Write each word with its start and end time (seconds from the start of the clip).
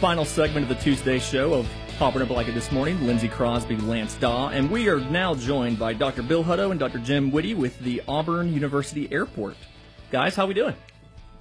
final 0.00 0.24
segment 0.24 0.62
of 0.62 0.74
the 0.74 0.82
Tuesday 0.82 1.18
show 1.18 1.52
of 1.52 1.68
Auburn 2.00 2.26
Blanket 2.26 2.54
this 2.54 2.72
morning. 2.72 3.06
Lindsey 3.06 3.28
Crosby, 3.28 3.76
Lance 3.76 4.14
Daw, 4.14 4.48
and 4.48 4.70
we 4.70 4.88
are 4.88 4.98
now 4.98 5.34
joined 5.34 5.78
by 5.78 5.92
Dr. 5.92 6.22
Bill 6.22 6.42
Hutto 6.42 6.70
and 6.70 6.80
Dr. 6.80 7.00
Jim 7.00 7.30
Whitty 7.30 7.52
with 7.52 7.78
the 7.80 8.00
Auburn 8.08 8.50
University 8.54 9.12
Airport. 9.12 9.58
Guys, 10.10 10.34
how 10.34 10.46
we 10.46 10.54
doing? 10.54 10.74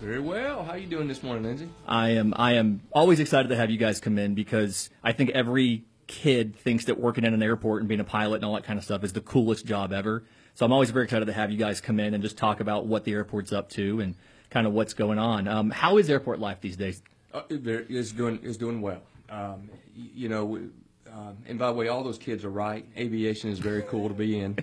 Very 0.01 0.19
well. 0.19 0.65
How 0.65 0.71
are 0.71 0.77
you 0.77 0.87
doing 0.87 1.07
this 1.07 1.23
morning, 1.23 1.43
Lindsey? 1.43 1.69
I 1.87 2.09
am. 2.09 2.33
I 2.35 2.55
am 2.55 2.81
always 2.91 3.21
excited 3.21 3.47
to 3.47 3.55
have 3.55 3.69
you 3.69 3.77
guys 3.77 4.01
come 4.01 4.17
in 4.17 4.35
because 4.35 4.89
I 5.05 5.13
think 5.13 5.29
every 5.29 5.85
kid 6.07 6.53
thinks 6.57 6.83
that 6.85 6.99
working 6.99 7.23
in 7.23 7.33
an 7.33 7.41
airport 7.41 7.81
and 7.81 7.87
being 7.87 8.01
a 8.01 8.05
pilot 8.05 8.35
and 8.37 8.45
all 8.45 8.55
that 8.55 8.65
kind 8.65 8.77
of 8.77 8.83
stuff 8.83 9.05
is 9.05 9.13
the 9.13 9.21
coolest 9.21 9.65
job 9.65 9.93
ever. 9.93 10.25
So 10.55 10.65
I'm 10.65 10.73
always 10.73 10.91
very 10.91 11.05
excited 11.05 11.27
to 11.27 11.33
have 11.33 11.49
you 11.49 11.57
guys 11.57 11.79
come 11.79 11.97
in 11.97 12.13
and 12.13 12.21
just 12.21 12.37
talk 12.37 12.59
about 12.59 12.87
what 12.87 13.05
the 13.05 13.13
airport's 13.13 13.53
up 13.53 13.69
to 13.69 14.01
and 14.01 14.15
kind 14.49 14.67
of 14.67 14.73
what's 14.73 14.93
going 14.93 15.17
on. 15.17 15.47
Um, 15.47 15.69
how 15.69 15.97
is 15.97 16.09
airport 16.09 16.39
life 16.39 16.59
these 16.59 16.75
days? 16.75 17.01
Uh, 17.33 17.41
it's 17.49 18.11
doing 18.11 18.39
it's 18.43 18.57
doing 18.57 18.81
well. 18.81 19.01
Um, 19.29 19.69
you 19.95 20.29
know, 20.29 20.59
uh, 21.07 21.31
and 21.47 21.59
by 21.59 21.67
the 21.67 21.73
way, 21.73 21.87
all 21.87 22.03
those 22.03 22.17
kids 22.17 22.43
are 22.43 22.49
right. 22.49 22.85
Aviation 22.97 23.51
is 23.51 23.59
very 23.59 23.83
cool 23.83 24.07
to 24.07 24.15
be 24.15 24.39
in. 24.39 24.57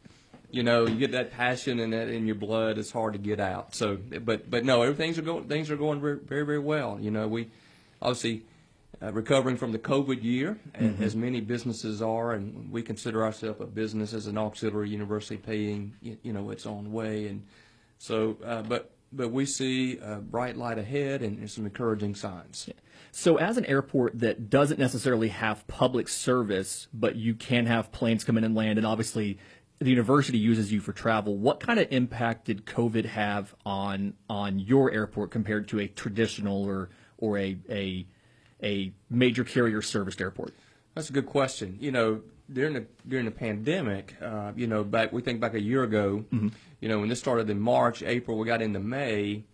you 0.50 0.62
know, 0.62 0.86
you 0.86 0.96
get 0.96 1.12
that 1.12 1.30
passion 1.32 1.80
and 1.80 1.92
that 1.92 2.08
in 2.08 2.26
your 2.26 2.34
blood. 2.34 2.76
It's 2.76 2.90
hard 2.90 3.14
to 3.14 3.18
get 3.18 3.40
out. 3.40 3.74
So, 3.74 3.96
but 3.96 4.50
but 4.50 4.64
no, 4.64 4.82
everything's 4.82 5.18
are 5.18 5.22
going 5.22 5.44
things 5.44 5.70
are 5.70 5.76
going 5.76 6.00
very 6.00 6.18
very, 6.18 6.44
very 6.44 6.58
well. 6.58 6.98
You 7.00 7.10
know, 7.10 7.28
we 7.28 7.48
obviously. 8.00 8.44
Uh, 9.02 9.10
recovering 9.12 9.56
from 9.56 9.72
the 9.72 9.78
COVID 9.78 10.22
year, 10.22 10.58
mm-hmm. 10.78 11.02
as 11.02 11.16
many 11.16 11.40
businesses 11.40 12.02
are, 12.02 12.32
and 12.32 12.70
we 12.70 12.82
consider 12.82 13.24
ourselves 13.24 13.58
a 13.58 13.64
business 13.64 14.12
as 14.12 14.26
an 14.26 14.36
auxiliary 14.36 14.90
university 14.90 15.38
paying, 15.38 15.94
you, 16.02 16.18
you 16.22 16.34
know, 16.34 16.50
its 16.50 16.66
own 16.66 16.92
way. 16.92 17.28
And 17.28 17.42
so, 17.96 18.36
uh, 18.44 18.60
but 18.60 18.90
but 19.12 19.30
we 19.30 19.46
see 19.46 19.98
a 19.98 20.16
bright 20.16 20.56
light 20.56 20.78
ahead 20.78 21.22
and, 21.22 21.50
some 21.50 21.64
encouraging 21.64 22.14
signs. 22.14 22.66
Yeah. 22.68 22.74
So, 23.12 23.38
as 23.38 23.56
an 23.56 23.64
airport 23.66 24.20
that 24.20 24.50
doesn't 24.50 24.78
necessarily 24.78 25.28
have 25.28 25.66
public 25.66 26.08
service, 26.08 26.86
but 26.92 27.16
you 27.16 27.34
can 27.34 27.66
have 27.66 27.90
planes 27.90 28.22
come 28.22 28.38
in 28.38 28.44
and 28.44 28.54
land, 28.54 28.78
and 28.78 28.86
obviously 28.86 29.38
the 29.80 29.90
university 29.90 30.38
uses 30.38 30.70
you 30.70 30.80
for 30.80 30.92
travel, 30.92 31.36
what 31.36 31.58
kind 31.58 31.80
of 31.80 31.88
impact 31.90 32.44
did 32.44 32.66
COVID 32.66 33.06
have 33.06 33.54
on 33.64 34.14
on 34.28 34.58
your 34.58 34.92
airport 34.92 35.30
compared 35.30 35.68
to 35.68 35.80
a 35.80 35.88
traditional 35.88 36.64
or 36.64 36.90
or 37.18 37.38
a 37.38 37.56
a, 37.68 38.06
a 38.62 38.92
major 39.08 39.42
carrier 39.42 39.82
serviced 39.82 40.20
airport? 40.20 40.52
That's 40.94 41.10
a 41.10 41.12
good 41.12 41.26
question. 41.26 41.78
You 41.80 41.92
know, 41.92 42.20
during 42.52 42.74
the 42.74 42.86
during 43.06 43.24
the 43.24 43.30
pandemic, 43.30 44.14
uh, 44.20 44.52
you 44.56 44.66
know, 44.66 44.84
back 44.84 45.12
we 45.12 45.22
think 45.22 45.40
back 45.40 45.54
a 45.54 45.60
year 45.60 45.82
ago, 45.82 46.24
mm-hmm. 46.32 46.48
you 46.80 46.88
know, 46.88 46.98
when 47.00 47.08
this 47.08 47.18
started 47.18 47.48
in 47.50 47.60
March, 47.60 48.02
April, 48.02 48.38
we 48.38 48.46
got 48.46 48.62
into 48.62 48.80
May. 48.80 49.44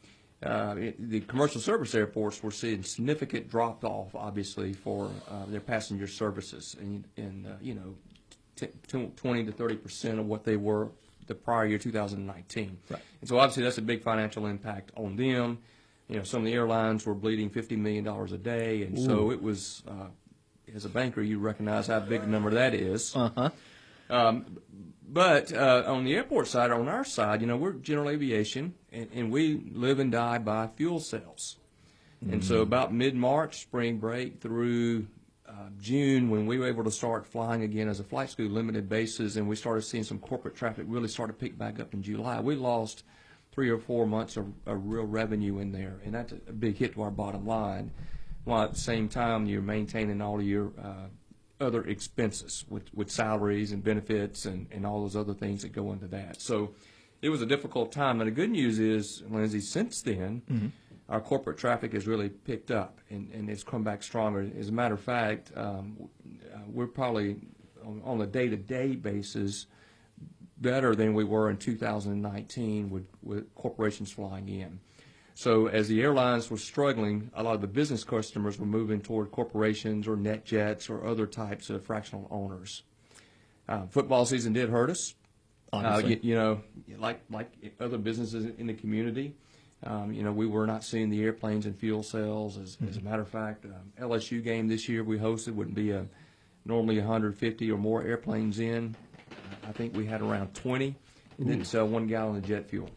Uh, 0.43 0.75
it, 0.77 1.11
the 1.11 1.21
commercial 1.21 1.61
service 1.61 1.95
airports 1.95 2.43
were 2.43 2.51
seeing 2.51 2.83
significant 2.83 3.49
drop 3.49 3.83
off, 3.85 4.15
obviously, 4.15 4.75
for 4.75 5.11
uh, 5.31 5.47
their 5.47 5.61
passenger 5.61 6.07
services, 6.07 6.77
and, 6.79 7.05
and 7.17 7.47
uh, 7.47 7.51
you 7.61 7.75
know, 7.75 7.95
t- 8.55 8.69
t- 8.87 9.11
20 9.17 9.45
to 9.45 9.53
30 9.53 9.77
percent 9.77 10.19
of 10.19 10.27
what 10.27 10.45
they 10.45 10.57
were 10.57 10.91
the 11.27 11.35
prior 11.35 11.67
year, 11.67 11.79
2019. 11.79 12.79
Right. 12.89 13.01
And 13.21 13.29
so, 13.29 13.39
obviously, 13.39 13.63
that's 13.63 13.79
a 13.79 13.83
big 13.83 14.03
financial 14.03 14.47
impact 14.47 14.93
on 14.95 15.17
them. 15.17 15.59
You 16.09 16.19
know, 16.19 16.23
some 16.23 16.41
of 16.41 16.47
the 16.47 16.53
airlines 16.53 17.07
were 17.07 17.15
bleeding 17.15 17.49
50 17.49 17.77
million 17.77 18.05
dollars 18.05 18.33
a 18.33 18.39
day, 18.39 18.83
and 18.83 18.99
Ooh. 18.99 19.05
so 19.05 19.31
it 19.33 19.43
was 19.43 19.83
uh, 19.89 20.09
as 20.75 20.85
a 20.85 20.89
banker, 20.89 21.23
you 21.23 21.39
recognize 21.39 21.87
how 21.87 22.01
big 22.01 22.23
a 22.23 22.27
number 22.27 22.51
that 22.51 22.75
is. 22.75 23.15
Uh-huh. 23.15 23.51
Um, 24.09 24.59
but 25.09 25.53
uh, 25.53 25.85
on 25.87 26.05
the 26.05 26.15
airport 26.15 26.49
side, 26.49 26.71
on 26.71 26.89
our 26.89 27.05
side, 27.05 27.41
you 27.41 27.47
know, 27.47 27.57
we're 27.57 27.73
general 27.73 28.09
aviation, 28.09 28.75
and, 28.93 29.09
and 29.15 29.31
we 29.31 29.71
live 29.73 29.99
and 29.99 30.11
die 30.11 30.39
by 30.39 30.69
fuel 30.77 31.01
cells. 31.01 31.57
Mm-hmm. 32.23 32.35
And 32.35 32.45
so 32.45 32.55
mm-hmm. 32.55 32.63
about 32.63 32.93
mid-March, 32.93 33.61
spring 33.61 33.99
break 33.99 34.41
through 34.41 35.07
uh, 35.49 35.71
June, 35.81 36.29
when 36.29 36.47
we 36.47 36.59
were 36.59 36.67
able 36.67 36.85
to 36.85 36.91
start 36.91 37.27
flying 37.27 37.63
again 37.63 37.89
as 37.89 38.01
a 38.01 38.05
flight 38.05 38.31
school 38.31 38.49
limited 38.49 38.89
basis, 38.89 39.37
and 39.37 39.49
we 39.49 39.55
started 39.55 39.83
seeing 39.83 40.05
some 40.05 40.19
corporate 40.19 40.57
traffic 40.57 40.87
really 40.89 41.09
start 41.09 41.29
to 41.29 41.35
pick 41.35 41.57
back 41.57 41.79
up 41.79 41.95
in 41.95 42.03
July, 42.03 42.41
we 42.41 42.57
lost 42.57 43.05
three 43.53 43.71
or 43.71 43.79
four 43.79 44.07
months 44.07 44.37
of, 44.37 44.47
of 44.67 44.87
real 44.87 45.05
revenue 45.05 45.61
in 45.61 45.73
there, 45.73 46.01
and 46.05 46.15
that's 46.15 46.33
a 46.33 46.53
big 46.53 46.77
hit 46.77 46.95
to 46.95 47.03
our 47.03 47.11
bottom 47.11 47.47
line 47.47 47.91
while 48.47 48.63
at 48.63 48.73
the 48.73 48.81
same 48.81 49.09
time 49.09 49.47
you're 49.47 49.61
maintaining 49.61 50.23
all 50.23 50.39
of 50.39 50.47
your 50.47 50.73
uh, 50.83 51.09
other 51.61 51.83
expenses 51.85 52.65
with, 52.69 52.95
with 52.95 53.11
salaries 53.11 53.73
and 53.73 53.83
benefits 53.83 54.47
and, 54.47 54.69
and 54.71 54.87
all 54.87 55.03
those 55.03 55.17
other 55.17 55.35
things 55.35 55.63
that 55.63 55.73
go 55.73 55.93
into 55.93 56.07
that. 56.07 56.41
So 56.41 56.73
it 57.23 57.29
was 57.29 57.43
a 57.43 57.47
difficult 57.47 57.91
time. 57.91 58.21
And 58.21 58.29
the 58.29 58.35
good 58.35 58.51
news 58.51 58.79
is, 58.79 59.25
Lindsey, 59.29 59.61
since 59.61 60.01
then, 60.01 60.43
mm-hmm. 60.49 60.69
our 61.09 61.21
corporate 61.21 61.59
traffic 61.59 61.93
has 61.93 62.07
really 62.07 62.29
picked 62.29 62.71
up 62.71 63.01
and, 63.11 63.33
and 63.33 63.51
it's 63.51 63.65
come 63.65 63.83
back 63.83 64.05
stronger. 64.05 64.49
As 64.57 64.69
a 64.69 64.73
matter 64.73 64.95
of 64.95 65.01
fact, 65.01 65.51
um, 65.57 66.09
uh, 66.55 66.59
we're 66.69 66.87
probably 66.87 67.39
on, 67.85 68.01
on 68.05 68.21
a 68.21 68.27
day 68.27 68.49
to 68.49 68.57
day 68.57 68.95
basis 68.95 69.67
better 70.59 70.95
than 70.95 71.15
we 71.15 71.25
were 71.25 71.51
in 71.51 71.57
2019 71.57 72.91
with, 72.91 73.09
with 73.25 73.53
corporations 73.57 74.13
flying 74.13 74.49
in. 74.49 74.79
So 75.37 75.67
as 75.67 75.87
the 75.87 76.01
airlines 76.01 76.51
were 76.51 76.57
struggling, 76.57 77.31
a 77.35 77.43
lot 77.43 77.55
of 77.55 77.61
the 77.61 77.67
business 77.67 78.05
customers 78.05 78.59
were 78.59 78.65
moving 78.65 79.03
toward 79.03 79.31
corporations 79.31 80.09
or 80.09 80.17
NetJets 80.17 80.89
or 80.89 81.07
other 81.07 81.27
types 81.27 81.69
of 81.69 81.85
fractional 81.85 82.27
owners. 82.31 82.85
Uh, 83.69 83.85
football 83.89 84.25
season 84.25 84.55
did 84.55 84.71
hurt 84.71 84.89
us. 84.89 85.15
Uh, 85.75 86.01
you, 86.03 86.19
you, 86.23 86.35
know, 86.35 86.63
like 86.97 87.21
like 87.29 87.51
other 87.79 87.99
businesses 87.99 88.47
in 88.57 88.67
the 88.67 88.73
community, 88.73 89.35
um, 89.85 90.11
you 90.11 90.23
know, 90.23 90.33
we 90.33 90.47
were 90.47 90.67
not 90.67 90.83
seeing 90.83 91.11
the 91.11 91.23
airplanes 91.23 91.67
and 91.67 91.77
fuel 91.79 92.03
cells. 92.03 92.57
As, 92.57 92.77
mm-hmm. 92.77 92.89
as 92.89 92.97
a 92.97 93.03
matter 93.03 93.21
of 93.21 93.29
fact, 93.29 93.67
um, 93.67 93.93
LSU 94.01 94.43
game 94.43 94.69
this 94.69 94.89
year 94.89 95.05
we 95.05 95.19
hosted 95.19 95.55
wouldn't 95.55 95.77
be 95.77 95.91
a 95.91 96.07
normally 96.65 96.97
150 96.97 97.71
or 97.71 97.77
more 97.77 98.03
airplanes 98.03 98.59
in. 98.59 98.97
I 99.69 99.73
think 99.73 99.95
we 99.95 100.07
had 100.07 100.23
around 100.23 100.55
20. 100.55 100.97
and 101.37 101.47
didn't 101.47 101.67
sell 101.67 101.87
one 101.87 102.07
gallon 102.07 102.37
of 102.37 102.47
jet 102.47 102.71
fuel. 102.71 102.89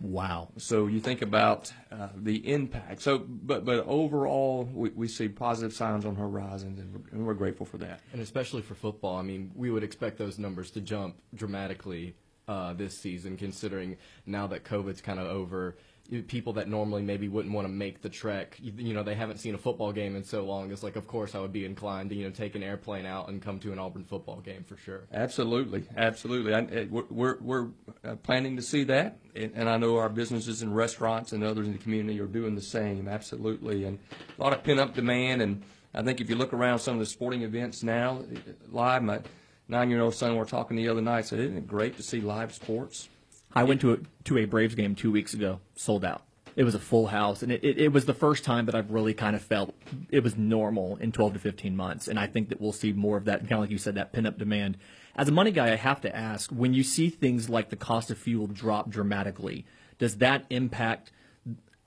Wow. 0.00 0.48
So 0.56 0.86
you 0.86 0.98
think 0.98 1.20
about 1.20 1.70
uh, 1.92 2.08
the 2.16 2.36
impact. 2.50 3.02
So, 3.02 3.18
but 3.18 3.66
but 3.66 3.84
overall, 3.86 4.68
we, 4.72 4.88
we 4.90 5.08
see 5.08 5.28
positive 5.28 5.74
signs 5.74 6.06
on 6.06 6.16
horizons, 6.16 6.80
and 6.80 6.92
we're, 6.92 7.10
and 7.12 7.26
we're 7.26 7.34
grateful 7.34 7.66
for 7.66 7.76
that. 7.78 8.00
And 8.12 8.22
especially 8.22 8.62
for 8.62 8.74
football, 8.74 9.16
I 9.18 9.22
mean, 9.22 9.50
we 9.54 9.70
would 9.70 9.84
expect 9.84 10.16
those 10.16 10.38
numbers 10.38 10.70
to 10.72 10.80
jump 10.80 11.16
dramatically 11.34 12.14
uh, 12.48 12.72
this 12.72 12.96
season, 12.96 13.36
considering 13.36 13.98
now 14.24 14.46
that 14.46 14.64
COVID's 14.64 15.02
kind 15.02 15.20
of 15.20 15.26
over 15.26 15.76
people 16.26 16.52
that 16.54 16.68
normally 16.68 17.02
maybe 17.02 17.28
wouldn't 17.28 17.54
want 17.54 17.66
to 17.66 17.72
make 17.72 18.02
the 18.02 18.08
trek. 18.08 18.56
You, 18.60 18.72
you, 18.76 18.94
know, 18.94 19.02
they 19.02 19.14
haven't 19.14 19.38
seen 19.38 19.54
a 19.54 19.58
football 19.58 19.92
game 19.92 20.16
in 20.16 20.24
so 20.24 20.44
long. 20.44 20.72
It's 20.72 20.82
like, 20.82 20.96
of 20.96 21.06
course, 21.06 21.34
I 21.34 21.40
would 21.40 21.52
be 21.52 21.64
inclined 21.64 22.10
to 22.10 22.16
you 22.16 22.24
know 22.24 22.30
take 22.30 22.54
an 22.56 22.62
airplane 22.62 23.06
out 23.06 23.28
and 23.28 23.40
come 23.40 23.58
to 23.60 23.72
an 23.72 23.78
Auburn 23.78 24.04
football 24.04 24.40
game 24.40 24.64
for 24.64 24.76
sure. 24.76 25.02
Absolutely, 25.12 25.84
absolutely. 25.96 26.54
I, 26.54 26.88
we're 26.90 27.38
we're 27.40 27.68
uh, 28.04 28.16
planning 28.16 28.56
to 28.56 28.62
see 28.62 28.84
that, 28.84 29.18
and 29.36 29.68
I 29.68 29.76
know 29.76 29.98
our 29.98 30.08
businesses 30.08 30.62
and 30.62 30.74
restaurants 30.74 31.32
and 31.32 31.44
others 31.44 31.66
in 31.66 31.72
the 31.72 31.78
community 31.78 32.20
are 32.20 32.26
doing 32.26 32.54
the 32.54 32.60
same. 32.60 33.06
Absolutely, 33.06 33.84
and 33.84 33.98
a 34.38 34.42
lot 34.42 34.52
of 34.52 34.64
pent 34.64 34.80
up 34.80 34.94
demand. 34.94 35.42
And 35.42 35.62
I 35.94 36.02
think 36.02 36.20
if 36.20 36.28
you 36.28 36.36
look 36.36 36.52
around 36.52 36.80
some 36.80 36.94
of 36.94 37.00
the 37.00 37.06
sporting 37.06 37.42
events 37.42 37.82
now, 37.82 38.22
live, 38.68 39.02
my 39.02 39.20
nine 39.68 39.90
year 39.90 40.00
old 40.00 40.14
son, 40.14 40.32
we 40.32 40.38
are 40.40 40.44
talking 40.44 40.76
the 40.76 40.88
other 40.88 41.02
night, 41.02 41.26
said, 41.26 41.38
"Isn't 41.38 41.56
it 41.56 41.68
great 41.68 41.96
to 41.98 42.02
see 42.02 42.20
live 42.20 42.52
sports?" 42.52 43.08
I 43.54 43.64
went 43.64 43.80
to 43.82 43.92
a, 43.92 43.98
to 44.24 44.38
a 44.38 44.44
Braves 44.44 44.74
game 44.74 44.94
two 44.94 45.10
weeks 45.10 45.34
ago, 45.34 45.60
sold 45.74 46.04
out. 46.04 46.22
It 46.56 46.64
was 46.64 46.74
a 46.74 46.80
full 46.80 47.06
house, 47.06 47.42
and 47.42 47.52
it, 47.52 47.62
it, 47.62 47.78
it, 47.78 47.92
was 47.92 48.06
the 48.06 48.14
first 48.14 48.44
time 48.44 48.66
that 48.66 48.74
I've 48.74 48.90
really 48.90 49.14
kind 49.14 49.36
of 49.36 49.42
felt 49.42 49.74
it 50.10 50.22
was 50.22 50.36
normal 50.36 50.96
in 50.96 51.12
12 51.12 51.34
to 51.34 51.38
15 51.38 51.76
months. 51.76 52.08
And 52.08 52.18
I 52.18 52.26
think 52.26 52.48
that 52.48 52.60
we'll 52.60 52.72
see 52.72 52.92
more 52.92 53.16
of 53.16 53.24
that, 53.26 53.40
kind 53.40 53.52
of 53.52 53.60
like 53.60 53.70
you 53.70 53.78
said, 53.78 53.94
that 53.94 54.12
pin 54.12 54.26
up 54.26 54.36
demand. 54.36 54.76
As 55.16 55.28
a 55.28 55.32
money 55.32 55.52
guy, 55.52 55.72
I 55.72 55.76
have 55.76 56.00
to 56.02 56.14
ask 56.14 56.50
when 56.50 56.74
you 56.74 56.82
see 56.82 57.08
things 57.08 57.48
like 57.48 57.70
the 57.70 57.76
cost 57.76 58.10
of 58.10 58.18
fuel 58.18 58.46
drop 58.46 58.90
dramatically, 58.90 59.64
does 59.98 60.16
that 60.16 60.44
impact 60.50 61.12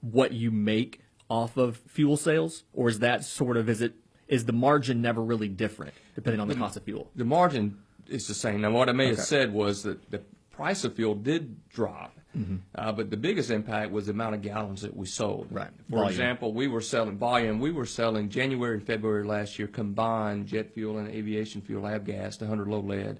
what 0.01 0.31
you 0.31 0.49
make 0.49 1.01
off 1.29 1.57
of 1.57 1.77
fuel 1.87 2.17
sales? 2.17 2.63
Or 2.73 2.89
is 2.89 2.99
that 2.99 3.23
sort 3.25 3.57
of, 3.57 3.69
is 3.69 3.81
it, 3.81 3.95
is 4.27 4.45
the 4.45 4.53
margin 4.53 5.01
never 5.01 5.21
really 5.21 5.49
different 5.49 5.93
depending 6.15 6.39
on 6.39 6.47
the, 6.47 6.53
the 6.53 6.59
cost 6.59 6.77
of 6.77 6.83
fuel? 6.83 7.11
The 7.15 7.25
margin 7.25 7.79
is 8.07 8.27
the 8.27 8.33
same. 8.33 8.61
Now, 8.61 8.71
what 8.71 8.89
I 8.89 8.93
may 8.93 9.07
okay. 9.07 9.15
have 9.15 9.25
said 9.25 9.53
was 9.53 9.83
that 9.83 10.09
the 10.09 10.21
price 10.53 10.85
of 10.85 10.95
fuel 10.95 11.15
did 11.15 11.67
drop, 11.69 12.15
mm-hmm. 12.37 12.57
uh, 12.75 12.91
but 12.93 13.09
the 13.09 13.17
biggest 13.17 13.51
impact 13.51 13.91
was 13.91 14.05
the 14.05 14.11
amount 14.11 14.35
of 14.35 14.41
gallons 14.41 14.81
that 14.81 14.95
we 14.95 15.05
sold. 15.05 15.47
Right. 15.51 15.69
For 15.89 15.97
volume. 15.97 16.09
example, 16.09 16.53
we 16.53 16.67
were 16.67 16.81
selling 16.81 17.17
volume. 17.17 17.59
We 17.59 17.71
were 17.71 17.85
selling 17.85 18.29
January 18.29 18.75
and 18.75 18.85
February 18.85 19.25
last 19.25 19.59
year 19.59 19.67
combined 19.67 20.47
jet 20.47 20.73
fuel 20.73 20.99
and 20.99 21.09
aviation 21.09 21.61
fuel, 21.61 21.83
lab 21.83 22.07
avgas, 22.07 22.39
100 22.39 22.67
low 22.67 22.79
lead, 22.79 23.19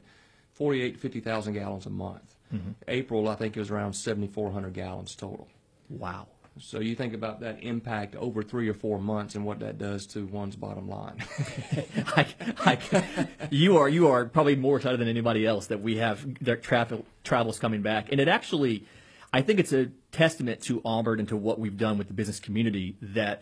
48 0.54 0.94
to 0.94 1.00
50,000 1.00 1.54
gallons 1.54 1.86
a 1.86 1.90
month. 1.90 2.36
Mm-hmm. 2.54 2.72
April, 2.88 3.28
I 3.28 3.36
think 3.36 3.58
it 3.58 3.60
was 3.60 3.72
around 3.72 3.94
7,400 3.94 4.74
gallons 4.74 5.16
total. 5.16 5.48
Wow. 5.90 6.28
So 6.60 6.80
you 6.80 6.96
think 6.96 7.14
about 7.14 7.40
that 7.40 7.64
impact 7.64 8.16
over 8.16 8.44
three 8.44 8.70
or 8.70 8.76
four 8.76 9.00
months 9.00 9.34
and 9.34 9.44
what 9.44 9.60
that 9.60 9.80
does 9.80 10.06
to 10.08 10.26
one's 10.28 10.56
bottom 10.56 10.88
line. 10.88 11.24
I, 12.16 12.28
I, 12.60 13.28
you 13.50 13.78
are 13.78 13.90
you 13.90 14.08
are 14.10 14.26
probably 14.26 14.56
more 14.56 14.78
excited 14.78 15.00
than 15.00 15.08
anybody 15.08 15.48
else 15.48 15.68
that 15.68 15.82
we 15.82 15.98
have 15.98 16.26
travel 16.62 17.06
travels 17.24 17.58
coming 17.58 17.82
back, 17.82 18.12
and 18.12 18.22
it 18.22 18.28
actually, 18.28 18.86
I 19.32 19.42
think 19.42 19.60
it's 19.60 19.74
a 19.74 19.88
testament 20.12 20.62
to 20.64 20.82
Auburn 20.86 21.20
and 21.20 21.30
to 21.30 21.38
what 21.38 21.60
we've 21.60 21.78
done 21.78 21.98
with 21.98 22.08
the 22.08 22.14
business 22.14 22.40
community 22.40 22.98
that 23.02 23.42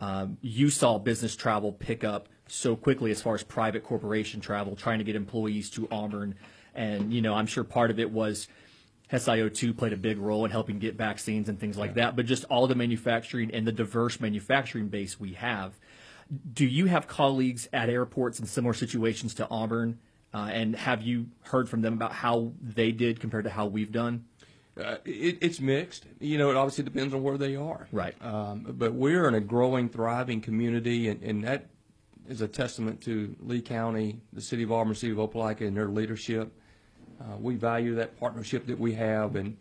um, 0.00 0.38
you 0.40 0.70
saw 0.70 0.98
business 0.98 1.36
travel 1.36 1.72
pick 1.72 2.04
up 2.04 2.28
so 2.46 2.74
quickly 2.74 3.10
as 3.10 3.22
far 3.22 3.34
as 3.34 3.42
private 3.42 3.84
corporation 3.84 4.40
travel, 4.40 4.74
trying 4.74 4.98
to 4.98 5.04
get 5.04 5.14
employees 5.14 5.70
to 5.70 5.86
Auburn. 5.90 6.34
And, 6.74 7.12
you 7.12 7.22
know, 7.22 7.34
I'm 7.34 7.46
sure 7.46 7.64
part 7.64 7.90
of 7.90 7.98
it 7.98 8.10
was 8.10 8.48
SiO2 9.12 9.76
played 9.76 9.92
a 9.92 9.96
big 9.96 10.18
role 10.18 10.44
in 10.44 10.50
helping 10.50 10.78
get 10.78 10.94
vaccines 10.94 11.48
and 11.48 11.58
things 11.58 11.76
like 11.76 11.94
that, 11.94 12.14
but 12.14 12.26
just 12.26 12.44
all 12.44 12.66
the 12.66 12.74
manufacturing 12.74 13.50
and 13.52 13.66
the 13.66 13.72
diverse 13.72 14.20
manufacturing 14.20 14.88
base 14.88 15.18
we 15.18 15.32
have. 15.32 15.78
Do 16.52 16.64
you 16.64 16.86
have 16.86 17.08
colleagues 17.08 17.68
at 17.72 17.88
airports 17.88 18.38
in 18.38 18.46
similar 18.46 18.74
situations 18.74 19.34
to 19.34 19.48
Auburn? 19.50 19.98
Uh, 20.32 20.48
and 20.52 20.76
have 20.76 21.02
you 21.02 21.26
heard 21.42 21.68
from 21.68 21.82
them 21.82 21.94
about 21.94 22.12
how 22.12 22.52
they 22.62 22.92
did 22.92 23.18
compared 23.18 23.44
to 23.44 23.50
how 23.50 23.66
we've 23.66 23.90
done? 23.90 24.26
Uh, 24.78 24.96
it, 25.04 25.38
it's 25.40 25.60
mixed. 25.60 26.06
You 26.20 26.38
know, 26.38 26.50
it 26.50 26.56
obviously 26.56 26.84
depends 26.84 27.12
on 27.12 27.24
where 27.24 27.36
they 27.36 27.56
are. 27.56 27.88
Right. 27.90 28.14
Um, 28.24 28.64
but 28.68 28.94
we're 28.94 29.26
in 29.26 29.34
a 29.34 29.40
growing, 29.40 29.88
thriving 29.88 30.40
community, 30.40 31.08
and, 31.08 31.20
and 31.22 31.42
that 31.42 31.66
is 32.28 32.40
a 32.40 32.48
testament 32.48 33.00
to 33.02 33.34
Lee 33.40 33.60
County, 33.60 34.20
the 34.32 34.40
city 34.40 34.62
of 34.62 34.70
Auburn, 34.70 34.94
city 34.94 35.12
of 35.12 35.18
Opelika, 35.18 35.66
and 35.66 35.76
their 35.76 35.88
leadership. 35.88 36.52
Uh, 37.20 37.36
we 37.38 37.54
value 37.54 37.94
that 37.96 38.18
partnership 38.18 38.66
that 38.66 38.78
we 38.78 38.94
have, 38.94 39.36
and 39.36 39.56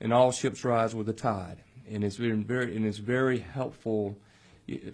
and 0.00 0.12
all 0.12 0.32
ships 0.32 0.64
rise 0.64 0.94
with 0.94 1.06
the 1.06 1.12
tide. 1.12 1.58
And 1.88 2.02
it's 2.02 2.16
been 2.16 2.44
very 2.44 2.74
and 2.74 2.84
it's 2.84 2.98
very 2.98 3.38
helpful 3.38 4.18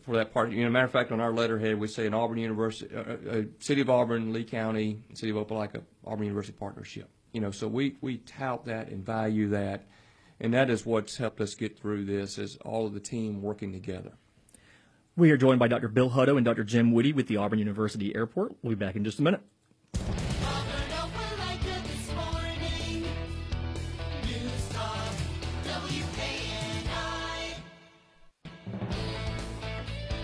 for 0.03 0.17
that 0.17 0.33
part. 0.33 0.51
You 0.51 0.65
know, 0.65 0.71
matter 0.71 0.85
of 0.85 0.93
fact, 0.93 1.13
on 1.13 1.21
our 1.21 1.33
letterhead 1.33 1.79
we 1.81 1.89
say 1.89 2.07
an 2.07 2.15
Auburn 2.15 2.39
University, 2.39 2.95
uh, 2.95 3.01
uh, 3.01 3.43
City 3.59 3.81
of 3.81 3.89
Auburn, 3.89 4.33
Lee 4.33 4.45
County, 4.45 5.03
City 5.15 5.31
of 5.31 5.37
Opelika, 5.37 5.83
Auburn 6.07 6.27
University 6.27 6.57
partnership. 6.59 7.09
You 7.33 7.41
know, 7.41 7.51
so 7.51 7.67
we 7.67 7.97
we 8.03 8.19
tout 8.19 8.67
that 8.67 8.89
and 8.89 9.05
value 9.05 9.49
that, 9.49 9.87
and 10.39 10.53
that 10.53 10.69
is 10.69 10.85
what's 10.85 11.17
helped 11.17 11.41
us 11.41 11.55
get 11.55 11.79
through 11.79 12.05
this. 12.05 12.37
Is 12.37 12.57
all 12.57 12.87
of 12.87 12.93
the 12.93 13.01
team 13.01 13.41
working 13.41 13.73
together. 13.73 14.13
We 15.17 15.31
are 15.31 15.37
joined 15.37 15.59
by 15.59 15.69
Dr. 15.69 15.89
Bill 15.89 16.11
Hutto 16.11 16.37
and 16.37 16.45
Dr. 16.45 16.65
Jim 16.65 16.91
Woody 16.93 17.13
with 17.13 17.27
the 17.27 17.37
Auburn 17.37 17.59
University 17.59 18.15
Airport. 18.15 18.55
We'll 18.63 18.77
be 18.77 18.85
back 18.85 18.97
in 18.97 19.05
just 19.05 19.19
a 19.19 19.23
minute. 19.23 19.43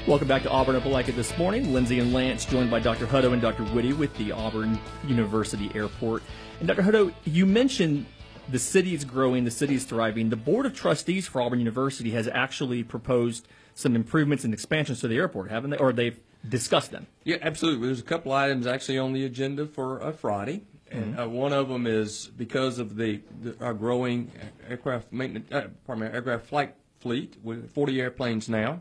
Welcome 0.08 0.26
back 0.26 0.42
to 0.44 0.50
Auburn 0.50 0.80
Opelika 0.80 1.14
this 1.14 1.36
morning. 1.36 1.74
Lindsay 1.74 2.00
and 2.00 2.14
Lance 2.14 2.46
joined 2.46 2.70
by 2.70 2.80
Dr. 2.80 3.06
Hutto 3.06 3.34
and 3.34 3.42
Dr. 3.42 3.62
Whitty 3.64 3.92
with 3.92 4.16
the 4.16 4.32
Auburn 4.32 4.80
University 5.06 5.70
Airport. 5.74 6.22
And 6.60 6.66
Dr. 6.66 6.80
Hutto, 6.80 7.12
you 7.26 7.44
mentioned 7.44 8.06
the 8.48 8.58
city 8.58 8.94
is 8.94 9.04
growing, 9.04 9.44
the 9.44 9.50
city 9.50 9.74
is 9.74 9.84
thriving. 9.84 10.30
The 10.30 10.36
Board 10.36 10.64
of 10.64 10.72
Trustees 10.72 11.28
for 11.28 11.42
Auburn 11.42 11.58
University 11.58 12.12
has 12.12 12.26
actually 12.26 12.82
proposed 12.84 13.46
some 13.74 13.94
improvements 13.94 14.44
and 14.44 14.54
expansions 14.54 15.00
to 15.00 15.08
the 15.08 15.16
airport, 15.16 15.50
haven't 15.50 15.72
they? 15.72 15.76
Or 15.76 15.92
they've 15.92 16.18
discussed 16.48 16.90
them? 16.90 17.06
Yeah, 17.24 17.36
absolutely. 17.42 17.88
There's 17.88 18.00
a 18.00 18.04
couple 18.04 18.32
items 18.32 18.66
actually 18.66 18.96
on 18.96 19.12
the 19.12 19.26
agenda 19.26 19.66
for 19.66 20.02
uh, 20.02 20.12
Friday. 20.12 20.62
And 20.90 21.20
uh, 21.20 21.28
one 21.28 21.52
of 21.52 21.68
them 21.68 21.86
is 21.86 22.30
because 22.34 22.78
of 22.78 22.96
the, 22.96 23.20
the 23.42 23.62
our 23.62 23.74
growing 23.74 24.32
aircraft 24.70 25.12
maintenance, 25.12 25.52
uh, 25.52 25.68
pardon 25.86 26.06
me, 26.06 26.14
aircraft 26.14 26.46
flight 26.46 26.76
fleet 26.98 27.36
with 27.42 27.70
40 27.74 28.00
airplanes 28.00 28.48
now 28.48 28.80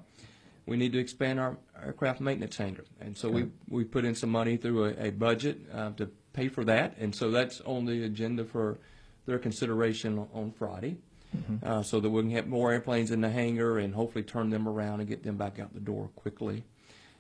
we 0.68 0.78
need 0.78 0.92
to 0.92 1.00
expand 1.00 1.40
our 1.40 1.58
aircraft 1.84 2.20
maintenance 2.20 2.58
hangar. 2.58 2.84
And 3.00 3.18
so 3.18 3.30
we, 3.30 3.48
we 3.70 3.86
put 3.86 4.06
in 4.06 4.14
some 4.14 4.30
money 4.30 4.58
through 4.58 4.86
a, 4.86 5.08
a 5.08 5.10
budget 5.12 5.62
uh, 5.74 5.92
to 5.92 6.08
pay 6.34 6.50
for 6.50 6.66
that. 6.66 6.98
And 7.00 7.16
so 7.16 7.32
that's 7.32 7.62
on 7.62 7.86
the 7.86 8.04
agenda 8.04 8.44
for 8.44 8.78
their 9.26 9.40
consideration 9.40 10.20
on, 10.20 10.28
on 10.34 10.52
Friday. 10.52 10.98
Mm-hmm. 11.36 11.68
Uh, 11.68 11.84
so 11.84 12.00
that 12.00 12.10
we 12.10 12.22
can 12.22 12.32
have 12.32 12.48
more 12.48 12.72
airplanes 12.72 13.12
in 13.12 13.20
the 13.20 13.30
hangar 13.30 13.80
and 13.80 13.94
hopefully 13.94 14.24
turn 14.24 14.50
them 14.50 14.66
around 14.66 15.02
and 15.02 15.10
get 15.10 15.24
them 15.24 15.36
back 15.36 15.60
out 15.60 15.74
the 15.74 15.80
door 15.82 16.10
quickly. 16.16 16.64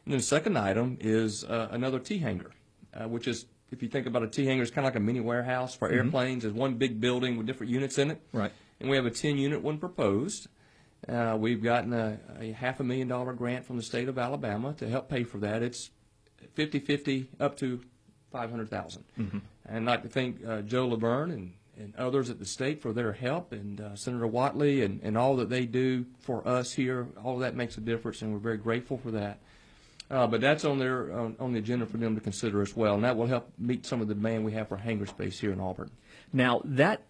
And 0.05 0.13
then 0.13 0.19
the 0.19 0.23
second 0.23 0.57
item 0.57 0.97
is 1.01 1.43
uh, 1.43 1.67
another 1.71 1.99
T 1.99 2.19
hangar, 2.19 2.51
uh, 2.93 3.09
which 3.09 3.27
is, 3.27 3.45
if 3.69 3.83
you 3.83 3.89
think 3.89 4.07
about 4.07 4.23
a 4.23 4.27
T 4.27 4.45
hangar, 4.45 4.63
it's 4.63 4.71
kind 4.71 4.87
of 4.87 4.93
like 4.93 4.97
a 4.97 5.03
mini 5.03 5.19
warehouse 5.19 5.75
for 5.75 5.89
mm-hmm. 5.89 5.97
airplanes. 5.97 6.45
It's 6.45 6.55
one 6.55 6.75
big 6.75 7.01
building 7.01 7.35
with 7.35 7.47
different 7.47 7.71
units 7.73 7.97
in 7.97 8.11
it. 8.11 8.21
Right. 8.31 8.53
And 8.79 8.89
we 8.89 8.95
have 8.95 9.05
a 9.05 9.11
10 9.11 9.37
unit 9.37 9.61
one 9.61 9.77
proposed. 9.77 10.47
Uh, 11.07 11.37
we've 11.39 11.61
gotten 11.63 11.93
a, 11.93 12.19
a, 12.39 12.51
half 12.51 12.79
a 12.79 12.83
million 12.83 13.07
dollar 13.07 13.33
grant 13.33 13.65
from 13.65 13.77
the 13.77 13.83
state 13.83 14.09
of 14.09 14.17
Alabama 14.17 14.73
to 14.73 14.89
help 14.89 15.09
pay 15.09 15.23
for 15.23 15.37
that. 15.37 15.61
It's 15.61 15.91
50-50 16.55 17.27
up 17.39 17.57
to 17.57 17.81
500,000. 18.31 19.03
Mm-hmm. 19.19 19.37
And 19.65 19.89
I'd 19.89 19.91
like 19.91 20.03
to 20.03 20.09
thank 20.09 20.45
uh, 20.45 20.61
Joe 20.61 20.87
Laverne 20.87 21.31
and, 21.31 21.53
and 21.77 21.95
others 21.95 22.29
at 22.29 22.39
the 22.39 22.45
state 22.45 22.81
for 22.81 22.93
their 22.93 23.13
help 23.13 23.51
and 23.51 23.79
uh, 23.79 23.95
Senator 23.95 24.27
Whatley 24.27 24.83
and, 24.83 25.01
and 25.03 25.17
all 25.17 25.35
that 25.37 25.49
they 25.49 25.65
do 25.65 26.05
for 26.19 26.45
us 26.47 26.73
here. 26.73 27.07
All 27.23 27.35
of 27.35 27.39
that 27.41 27.55
makes 27.55 27.77
a 27.77 27.81
difference, 27.81 28.21
and 28.21 28.33
we're 28.33 28.39
very 28.39 28.57
grateful 28.57 28.97
for 28.97 29.11
that. 29.11 29.39
Uh, 30.09 30.25
but 30.25 30.39
that's 30.39 30.63
on 30.63 30.79
their 30.79 31.11
on, 31.11 31.35
on, 31.37 31.51
the 31.51 31.59
agenda 31.59 31.85
for 31.85 31.97
them 31.97 32.15
to 32.15 32.21
consider 32.21 32.61
as 32.61 32.75
well, 32.75 32.95
and 32.95 33.03
that 33.03 33.17
will 33.17 33.27
help 33.27 33.51
meet 33.57 33.85
some 33.85 33.99
of 33.99 34.07
the 34.07 34.13
demand 34.13 34.45
we 34.45 34.53
have 34.53 34.69
for 34.69 34.77
hangar 34.77 35.05
space 35.05 35.37
here 35.37 35.51
in 35.51 35.59
Auburn. 35.59 35.91
Now 36.31 36.61
that 36.63 37.03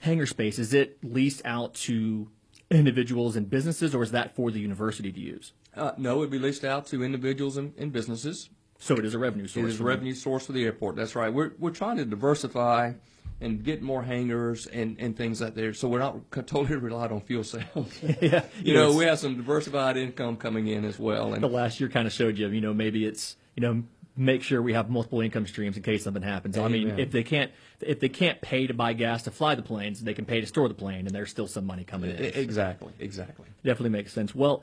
hangar 0.00 0.26
space 0.26 0.58
is 0.58 0.74
it 0.74 1.02
leased 1.02 1.40
out 1.46 1.72
to 1.74 2.28
individuals 2.74 3.36
and 3.36 3.48
businesses, 3.48 3.94
or 3.94 4.02
is 4.02 4.10
that 4.12 4.34
for 4.34 4.50
the 4.50 4.60
university 4.60 5.12
to 5.12 5.20
use? 5.20 5.52
Uh, 5.76 5.92
no, 5.96 6.16
it 6.16 6.18
would 6.18 6.30
be 6.30 6.38
leased 6.38 6.64
out 6.64 6.86
to 6.88 7.02
individuals 7.02 7.56
and, 7.56 7.72
and, 7.78 7.92
businesses. 7.92 8.50
So 8.78 8.96
it 8.96 9.04
is 9.04 9.14
a 9.14 9.18
revenue 9.18 9.46
source. 9.46 9.64
It 9.64 9.68
is 9.70 9.80
a 9.80 9.84
revenue 9.84 10.14
source 10.14 10.46
for 10.46 10.52
the 10.52 10.64
airport. 10.64 10.96
That's 10.96 11.14
right. 11.14 11.32
We're 11.32 11.52
we're 11.58 11.70
trying 11.70 11.98
to 11.98 12.04
diversify 12.04 12.92
and 13.40 13.64
get 13.64 13.82
more 13.82 14.02
hangars 14.02 14.66
and, 14.66 14.96
and 15.00 15.16
things 15.16 15.42
out 15.42 15.54
there. 15.54 15.74
So 15.74 15.88
we're 15.88 15.98
not 15.98 16.30
totally 16.32 16.76
relied 16.76 17.12
on 17.12 17.20
fuel 17.20 17.44
sales. 17.44 17.98
yeah, 18.20 18.44
you 18.62 18.74
know, 18.74 18.92
we 18.92 19.04
have 19.04 19.18
some 19.18 19.36
diversified 19.36 19.96
income 19.96 20.36
coming 20.36 20.68
in 20.68 20.84
as 20.84 20.98
well. 20.98 21.34
And 21.34 21.42
the 21.42 21.48
last 21.48 21.80
year 21.80 21.88
kind 21.88 22.06
of 22.06 22.12
showed 22.12 22.38
you, 22.38 22.48
you 22.48 22.60
know, 22.60 22.74
maybe 22.74 23.04
it's 23.06 23.36
you 23.56 23.60
know 23.60 23.82
make 24.16 24.42
sure 24.42 24.60
we 24.60 24.74
have 24.74 24.90
multiple 24.90 25.20
income 25.20 25.46
streams 25.46 25.76
in 25.76 25.82
case 25.82 26.04
something 26.04 26.22
happens. 26.22 26.56
Amen. 26.56 26.66
I 26.66 26.72
mean, 26.72 26.98
if 26.98 27.10
they 27.10 27.22
can't 27.22 27.50
if 27.80 28.00
they 28.00 28.08
can't 28.08 28.40
pay 28.40 28.66
to 28.66 28.74
buy 28.74 28.92
gas 28.92 29.22
to 29.24 29.30
fly 29.30 29.54
the 29.54 29.62
planes, 29.62 30.02
they 30.02 30.14
can 30.14 30.24
pay 30.24 30.40
to 30.40 30.46
store 30.46 30.68
the 30.68 30.74
plane, 30.74 31.06
and 31.06 31.14
there's 31.14 31.30
still 31.30 31.46
some 31.46 31.66
money 31.66 31.84
coming 31.84 32.10
in. 32.10 32.24
Exactly, 32.24 32.92
exactly. 32.98 33.46
Definitely 33.64 33.90
makes 33.90 34.12
sense. 34.12 34.34
Well, 34.34 34.62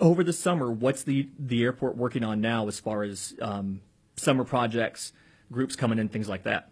over 0.00 0.24
the 0.24 0.32
summer, 0.32 0.70
what's 0.70 1.02
the 1.02 1.28
the 1.38 1.62
airport 1.62 1.96
working 1.96 2.24
on 2.24 2.40
now 2.40 2.68
as 2.68 2.80
far 2.80 3.02
as 3.02 3.34
um, 3.40 3.80
summer 4.16 4.44
projects, 4.44 5.12
groups 5.52 5.76
coming 5.76 5.98
in, 5.98 6.08
things 6.08 6.28
like 6.28 6.44
that? 6.44 6.70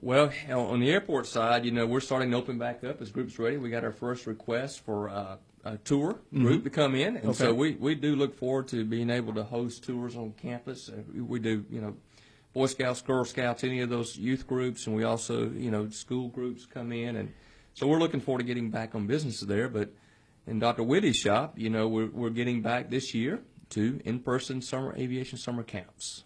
Well, 0.00 0.32
on 0.50 0.80
the 0.80 0.90
airport 0.90 1.26
side, 1.26 1.64
you 1.64 1.70
know, 1.70 1.86
we're 1.86 2.00
starting 2.00 2.32
to 2.32 2.36
open 2.36 2.58
back 2.58 2.82
up 2.82 3.00
as 3.00 3.10
groups 3.12 3.38
ready. 3.38 3.56
We 3.56 3.70
got 3.70 3.84
our 3.84 3.92
first 3.92 4.26
request 4.26 4.80
for 4.80 5.08
uh, 5.08 5.36
a 5.64 5.76
tour 5.78 6.18
group 6.32 6.56
mm-hmm. 6.58 6.64
to 6.64 6.70
come 6.70 6.94
in, 6.94 7.16
and 7.16 7.26
okay. 7.26 7.38
so 7.38 7.54
we, 7.54 7.76
we 7.76 7.94
do 7.94 8.16
look 8.16 8.36
forward 8.36 8.68
to 8.68 8.84
being 8.84 9.10
able 9.10 9.34
to 9.34 9.44
host 9.44 9.84
tours 9.84 10.16
on 10.16 10.32
campus. 10.32 10.88
Uh, 10.88 11.02
we 11.22 11.38
do, 11.38 11.64
you 11.70 11.80
know, 11.80 11.94
Boy 12.52 12.66
Scouts, 12.66 13.00
Girl 13.00 13.24
Scouts, 13.24 13.64
any 13.64 13.80
of 13.80 13.88
those 13.88 14.16
youth 14.16 14.46
groups, 14.46 14.86
and 14.86 14.96
we 14.96 15.04
also, 15.04 15.50
you 15.50 15.70
know, 15.70 15.88
school 15.88 16.28
groups 16.28 16.66
come 16.66 16.92
in, 16.92 17.16
and 17.16 17.32
so 17.74 17.86
we're 17.86 17.98
looking 17.98 18.20
forward 18.20 18.40
to 18.40 18.44
getting 18.44 18.70
back 18.70 18.94
on 18.94 19.06
business 19.06 19.40
there. 19.40 19.68
But 19.68 19.90
in 20.46 20.58
Dr. 20.58 20.82
Whitty's 20.82 21.16
shop, 21.16 21.58
you 21.58 21.70
know, 21.70 21.88
we're 21.88 22.10
we're 22.10 22.30
getting 22.30 22.60
back 22.60 22.90
this 22.90 23.14
year 23.14 23.40
to 23.70 24.00
in-person 24.04 24.60
summer 24.60 24.94
aviation 24.96 25.38
summer 25.38 25.62
camps. 25.62 26.24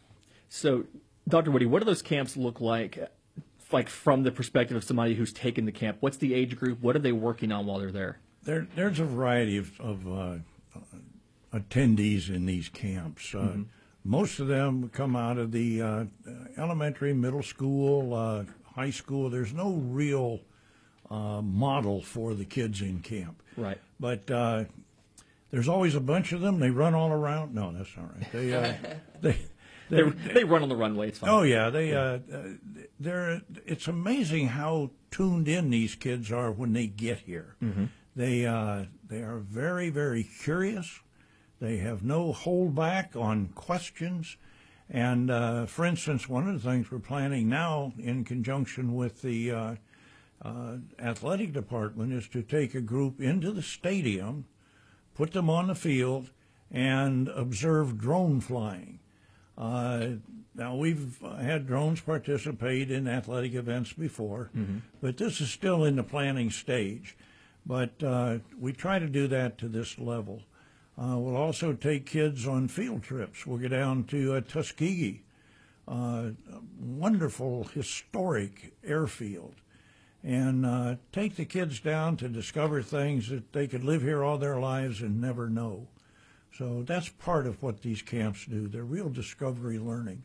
So, 0.49 0.85
Dr. 1.29 1.51
Whitty, 1.51 1.67
what 1.67 1.81
do 1.81 1.85
those 1.85 2.03
camps 2.03 2.37
look 2.37 2.61
like? 2.61 2.99
Like 3.73 3.89
from 3.89 4.23
the 4.23 4.31
perspective 4.31 4.77
of 4.77 4.85
somebody 4.85 5.15
who's 5.15 5.33
taken 5.33 5.65
the 5.65 5.73
camp, 5.73 5.99
what's 6.01 6.19
the 6.19 6.35
age 6.35 6.57
group? 6.57 6.81
What 6.81 6.95
are 6.95 7.01
they 7.01 7.13
working 7.13 7.51
on 7.51 7.67
while 7.67 7.79
they're 7.79 7.91
there? 7.91 8.21
There, 8.47 8.67
there's 8.77 9.01
a 9.01 9.05
variety 9.05 9.59
of, 9.59 9.79
of 9.81 10.07
uh, 10.07 10.35
attendees 11.53 12.29
in 12.29 12.47
these 12.47 12.69
camps. 12.69 13.35
Uh, 13.35 13.39
mm-hmm. 13.39 13.63
Most 14.05 14.39
of 14.39 14.47
them 14.47 14.89
come 14.89 15.17
out 15.17 15.37
of 15.37 15.51
the 15.51 15.83
uh, 15.83 16.05
elementary, 16.57 17.13
middle 17.13 17.43
school, 17.43 18.15
uh, 18.15 18.45
high 18.75 18.91
school. 18.91 19.29
There's 19.31 19.53
no 19.53 19.73
real 19.73 20.41
uh, 21.11 21.43
model 21.43 22.03
for 22.03 22.35
the 22.35 22.45
kids 22.45 22.81
in 22.83 23.01
camp. 23.01 23.43
Right. 23.57 23.81
But 23.99 24.31
uh, 24.31 24.65
there's 25.51 25.69
always 25.69 25.97
a 25.97 26.01
bunch 26.01 26.33
of 26.33 26.41
them. 26.41 26.61
They 26.61 26.71
run 26.71 26.95
all 26.95 27.11
around. 27.11 27.53
No, 27.53 27.73
that's 27.73 27.97
not 27.97 28.15
right. 28.15 28.33
They 28.33 28.79
they. 29.21 29.39
They, 29.89 30.03
they 30.03 30.43
run 30.43 30.65
on 30.65 30.69
the 30.69 30.75
runway. 30.75 31.09
It's 31.11 31.21
fine. 31.21 31.31
Oh 31.31 31.43
yeah, 31.43 31.71
they 31.71 31.95
uh, 31.95 32.19
they're. 32.99 33.41
It's 33.65 33.87
amazing 33.87 34.49
how 34.49 34.91
tuned 35.13 35.47
in 35.47 35.71
these 35.71 35.95
kids 35.95 36.33
are 36.33 36.51
when 36.51 36.73
they 36.73 36.89
get 36.89 37.21
here. 37.21 37.55
Mm-hmm. 37.63 37.85
They 38.17 38.47
uh, 38.47 38.87
they 39.07 39.21
are 39.21 39.39
very 39.39 39.91
very 39.91 40.25
curious. 40.25 41.01
They 41.61 41.77
have 41.79 42.03
no 42.03 42.33
holdback 42.33 43.15
on 43.15 43.49
questions. 43.49 44.37
And 44.89 45.31
uh, 45.31 45.67
for 45.67 45.85
instance, 45.85 46.29
one 46.29 46.49
of 46.49 46.63
the 46.63 46.71
things 46.71 46.91
we're 46.91 46.99
planning 46.99 47.49
now, 47.49 47.93
in 47.99 48.25
conjunction 48.25 48.95
with 48.95 49.21
the 49.21 49.51
uh, 49.51 49.75
uh, 50.43 50.77
athletic 50.99 51.53
department, 51.53 52.13
is 52.13 52.29
to 52.29 52.43
take 52.43 52.75
a 52.75 52.81
group 52.81 53.21
into 53.21 53.51
the 53.51 53.63
stadium, 53.63 54.47
put 55.15 55.33
them 55.33 55.51
on 55.51 55.67
the 55.67 55.75
field, 55.75 56.31
and 56.71 57.29
observe 57.29 57.99
drone 57.99 58.41
flying. 58.41 59.01
Uh, 59.59 60.09
now 60.55 60.77
we've 60.77 61.19
had 61.41 61.67
drones 61.67 62.01
participate 62.01 62.91
in 62.91 63.09
athletic 63.09 63.55
events 63.55 63.93
before, 63.93 64.51
mm-hmm. 64.57 64.79
but 65.01 65.17
this 65.17 65.41
is 65.41 65.51
still 65.51 65.85
in 65.85 65.97
the 65.97 66.03
planning 66.03 66.51
stage. 66.51 67.17
But 67.67 68.01
uh, 68.03 68.39
we 68.59 68.73
try 68.73 68.99
to 69.01 69.09
do 69.09 69.27
that 69.29 69.59
to 69.59 69.69
this 69.69 69.99
level. 69.99 70.43
Uh, 70.97 71.19
we'll 71.19 71.37
also 71.37 71.73
take 71.73 72.07
kids 72.07 72.47
on 72.47 72.69
field 72.69 73.03
trips. 73.03 73.47
We'll 73.47 73.59
go 73.59 73.69
down 73.69 74.05
to 74.05 74.35
uh, 74.35 74.41
Tuskegee, 74.41 75.23
uh, 75.89 76.31
wonderful 76.81 77.65
historic 77.65 78.73
airfield, 78.85 79.57
and 80.23 80.65
uh, 80.65 80.97
take 81.13 81.37
the 81.37 81.45
kids 81.45 81.81
down 81.81 82.17
to 82.19 82.29
discover 82.29 82.83
things 82.83 83.29
that 83.29 83.53
they 83.53 83.67
could 83.67 83.85
live 83.85 84.03
here 84.03 84.23
all 84.23 84.39
their 84.39 84.59
lives 84.59 85.03
and 85.03 85.21
never 85.21 85.51
know. 85.51 85.89
So 86.57 86.83
that's 86.87 87.11
part 87.11 87.47
of 87.47 87.63
what 87.63 87.83
these 87.83 88.01
camps 88.01 88.47
do. 88.47 88.69
They're 88.69 88.85
real 88.85 89.11
discovery 89.11 89.79
learning. 89.79 90.23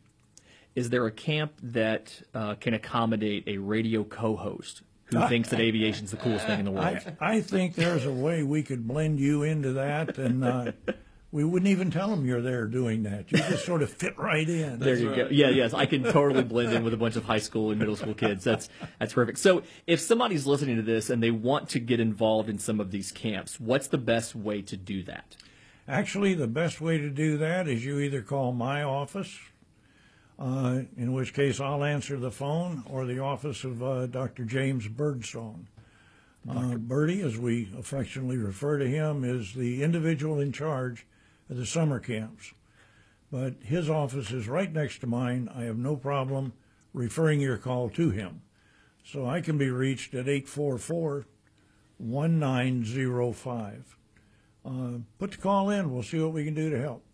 Is 0.74 0.88
there 0.88 1.04
a 1.06 1.12
camp 1.12 1.52
that 1.62 2.22
uh, 2.32 2.54
can 2.54 2.72
accommodate 2.72 3.44
a 3.46 3.58
radio 3.58 4.04
co-host 4.04 4.80
who 5.12 5.28
thinks 5.28 5.50
that 5.50 5.60
aviation's 5.60 6.10
the 6.10 6.16
coolest 6.16 6.46
thing 6.46 6.58
in 6.58 6.64
the 6.64 6.70
world? 6.70 6.98
I, 7.20 7.36
I 7.36 7.40
think 7.40 7.74
there's 7.74 8.06
a 8.06 8.12
way 8.12 8.42
we 8.42 8.62
could 8.62 8.86
blend 8.86 9.20
you 9.20 9.42
into 9.42 9.74
that, 9.74 10.18
and 10.18 10.44
uh, 10.44 10.72
we 11.30 11.44
wouldn't 11.44 11.70
even 11.70 11.90
tell 11.90 12.08
them 12.08 12.26
you're 12.26 12.42
there 12.42 12.66
doing 12.66 13.04
that. 13.04 13.32
You 13.32 13.38
just 13.38 13.64
sort 13.64 13.82
of 13.82 13.90
fit 13.90 14.18
right 14.18 14.48
in. 14.48 14.78
There 14.78 14.96
you 14.96 15.14
go. 15.14 15.28
Yeah, 15.30 15.48
yes, 15.48 15.72
I 15.72 15.86
can 15.86 16.02
totally 16.02 16.44
blend 16.44 16.72
in 16.72 16.84
with 16.84 16.92
a 16.92 16.98
bunch 16.98 17.16
of 17.16 17.24
high 17.24 17.38
school 17.38 17.70
and 17.70 17.78
middle 17.78 17.96
school 17.96 18.14
kids. 18.14 18.44
That's 18.44 18.68
that's 18.98 19.14
perfect. 19.14 19.38
So, 19.38 19.62
if 19.86 20.00
somebody's 20.00 20.46
listening 20.46 20.76
to 20.76 20.82
this 20.82 21.08
and 21.08 21.22
they 21.22 21.30
want 21.30 21.70
to 21.70 21.78
get 21.80 22.00
involved 22.00 22.48
in 22.48 22.58
some 22.58 22.80
of 22.80 22.90
these 22.90 23.10
camps, 23.10 23.58
what's 23.58 23.88
the 23.88 23.98
best 23.98 24.34
way 24.34 24.60
to 24.62 24.76
do 24.76 25.02
that? 25.04 25.36
Actually, 25.88 26.34
the 26.34 26.46
best 26.46 26.80
way 26.80 26.98
to 26.98 27.10
do 27.10 27.36
that 27.38 27.66
is 27.66 27.84
you 27.84 27.98
either 27.98 28.22
call 28.22 28.52
my 28.52 28.82
office, 28.82 29.38
uh, 30.38 30.80
in 30.96 31.12
which 31.12 31.34
case 31.34 31.60
I'll 31.60 31.84
answer 31.84 32.16
the 32.18 32.30
phone, 32.30 32.82
or 32.88 33.06
the 33.06 33.20
office 33.20 33.64
of 33.64 33.82
uh, 33.82 34.06
Dr. 34.06 34.44
James 34.44 34.88
Birdsong. 34.88 35.68
Uh, 36.48 36.74
Birdie, 36.76 37.20
as 37.20 37.38
we 37.38 37.68
affectionately 37.78 38.36
refer 38.36 38.78
to 38.78 38.88
him, 38.88 39.22
is 39.22 39.54
the 39.54 39.82
individual 39.82 40.40
in 40.40 40.50
charge 40.50 41.06
of 41.48 41.56
the 41.56 41.66
summer 41.66 42.00
camps. 42.00 42.52
But 43.30 43.54
his 43.62 43.88
office 43.88 44.32
is 44.32 44.48
right 44.48 44.72
next 44.72 44.98
to 45.00 45.06
mine. 45.06 45.48
I 45.54 45.62
have 45.62 45.78
no 45.78 45.96
problem 45.96 46.52
referring 46.92 47.40
your 47.40 47.58
call 47.58 47.88
to 47.90 48.10
him. 48.10 48.42
So 49.04 49.26
I 49.26 49.40
can 49.40 49.56
be 49.56 49.70
reached 49.70 50.14
at 50.14 50.28
844 50.28 51.26
1905. 51.98 53.96
Uh, 54.64 54.70
put 55.18 55.32
the 55.32 55.36
call 55.36 55.70
in. 55.70 55.92
We'll 55.92 56.02
see 56.02 56.20
what 56.20 56.32
we 56.32 56.44
can 56.44 56.54
do 56.54 56.70
to 56.70 56.80
help. 56.80 57.04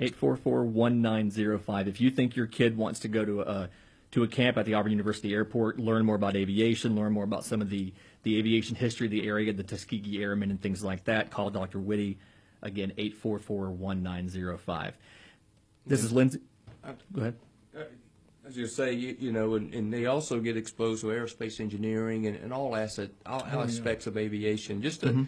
844-1905. 0.00 1.86
If 1.86 2.00
you 2.00 2.10
think 2.10 2.36
your 2.36 2.46
kid 2.46 2.76
wants 2.76 3.00
to 3.00 3.08
go 3.08 3.24
to 3.24 3.42
a 3.42 3.70
to 4.14 4.22
a 4.22 4.28
camp 4.28 4.56
at 4.56 4.64
the 4.64 4.74
Auburn 4.74 4.92
University 4.92 5.34
Airport, 5.34 5.80
learn 5.80 6.06
more 6.06 6.14
about 6.14 6.36
aviation, 6.36 6.94
learn 6.94 7.12
more 7.12 7.24
about 7.24 7.44
some 7.44 7.60
of 7.60 7.68
the, 7.68 7.92
the 8.22 8.38
aviation 8.38 8.76
history 8.76 9.08
of 9.08 9.10
the 9.10 9.26
area, 9.26 9.52
the 9.52 9.64
Tuskegee 9.64 10.22
Airmen 10.22 10.52
and 10.52 10.62
things 10.62 10.84
like 10.84 11.02
that, 11.06 11.32
call 11.32 11.50
Dr. 11.50 11.80
Whitty. 11.80 12.18
Again, 12.62 12.92
844-1905. 12.96 14.92
This 15.84 16.04
is 16.04 16.12
Lindsay. 16.12 16.38
Uh, 16.84 16.92
go 17.12 17.20
ahead. 17.22 17.34
Uh, 17.76 17.82
As 18.46 18.56
you 18.56 18.68
say, 18.68 18.92
you, 18.92 19.16
you 19.18 19.32
know, 19.32 19.54
and, 19.54 19.74
and 19.74 19.92
they 19.92 20.06
also 20.06 20.38
get 20.38 20.56
exposed 20.56 21.00
to 21.00 21.08
aerospace 21.08 21.58
engineering 21.58 22.28
and, 22.28 22.36
and 22.36 22.52
all 22.52 22.76
asset, 22.76 23.10
all 23.26 23.44
oh, 23.52 23.62
aspects 23.62 24.06
of 24.06 24.16
aviation. 24.16 24.80
Just 24.80 25.02
a 25.02 25.26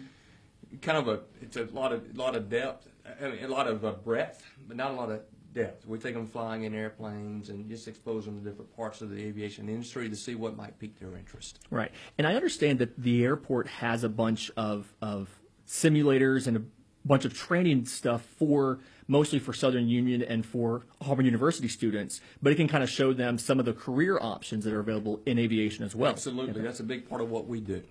kind 0.81 0.97
of 0.97 1.07
a, 1.07 1.19
it's 1.41 1.57
a 1.57 1.65
lot 1.65 1.91
of 1.91 2.15
lot 2.17 2.35
of 2.35 2.49
depth, 2.49 2.87
I 3.21 3.29
mean, 3.29 3.43
a 3.43 3.47
lot 3.47 3.67
of 3.67 3.85
uh, 3.85 3.91
breadth, 3.93 4.43
but 4.67 4.77
not 4.77 4.91
a 4.91 4.93
lot 4.93 5.11
of 5.11 5.21
depth. 5.53 5.85
We 5.87 5.97
take 5.97 6.13
them 6.13 6.27
flying 6.27 6.63
in 6.63 6.73
airplanes 6.73 7.49
and 7.49 7.67
just 7.69 7.87
expose 7.87 8.25
them 8.25 8.37
to 8.37 8.49
different 8.49 8.75
parts 8.75 9.01
of 9.01 9.09
the 9.09 9.23
aviation 9.23 9.69
industry 9.69 10.09
to 10.09 10.15
see 10.15 10.35
what 10.35 10.55
might 10.55 10.77
pique 10.79 10.99
their 10.99 11.15
interest. 11.15 11.59
Right. 11.71 11.91
And 12.17 12.27
I 12.27 12.35
understand 12.35 12.79
that 12.79 13.01
the 13.01 13.23
airport 13.23 13.67
has 13.67 14.03
a 14.03 14.09
bunch 14.09 14.51
of, 14.55 14.93
of 15.01 15.29
simulators 15.67 16.47
and 16.47 16.57
a 16.57 16.61
bunch 17.05 17.25
of 17.25 17.33
training 17.33 17.85
stuff 17.85 18.21
for 18.37 18.79
mostly 19.07 19.39
for 19.39 19.53
Southern 19.53 19.87
Union 19.87 20.21
and 20.21 20.45
for 20.45 20.83
Auburn 21.01 21.25
University 21.25 21.69
students, 21.69 22.19
but 22.41 22.51
it 22.51 22.55
can 22.55 22.67
kind 22.67 22.83
of 22.83 22.89
show 22.89 23.13
them 23.13 23.37
some 23.37 23.59
of 23.59 23.65
the 23.65 23.73
career 23.73 24.19
options 24.21 24.65
that 24.65 24.73
are 24.73 24.79
available 24.79 25.21
in 25.25 25.39
aviation 25.39 25.85
as 25.85 25.95
well. 25.95 26.11
Absolutely, 26.11 26.61
that's 26.61 26.81
a 26.81 26.83
big 26.83 27.09
part 27.09 27.21
of 27.21 27.31
what 27.31 27.47
we 27.47 27.61
do. 27.61 27.81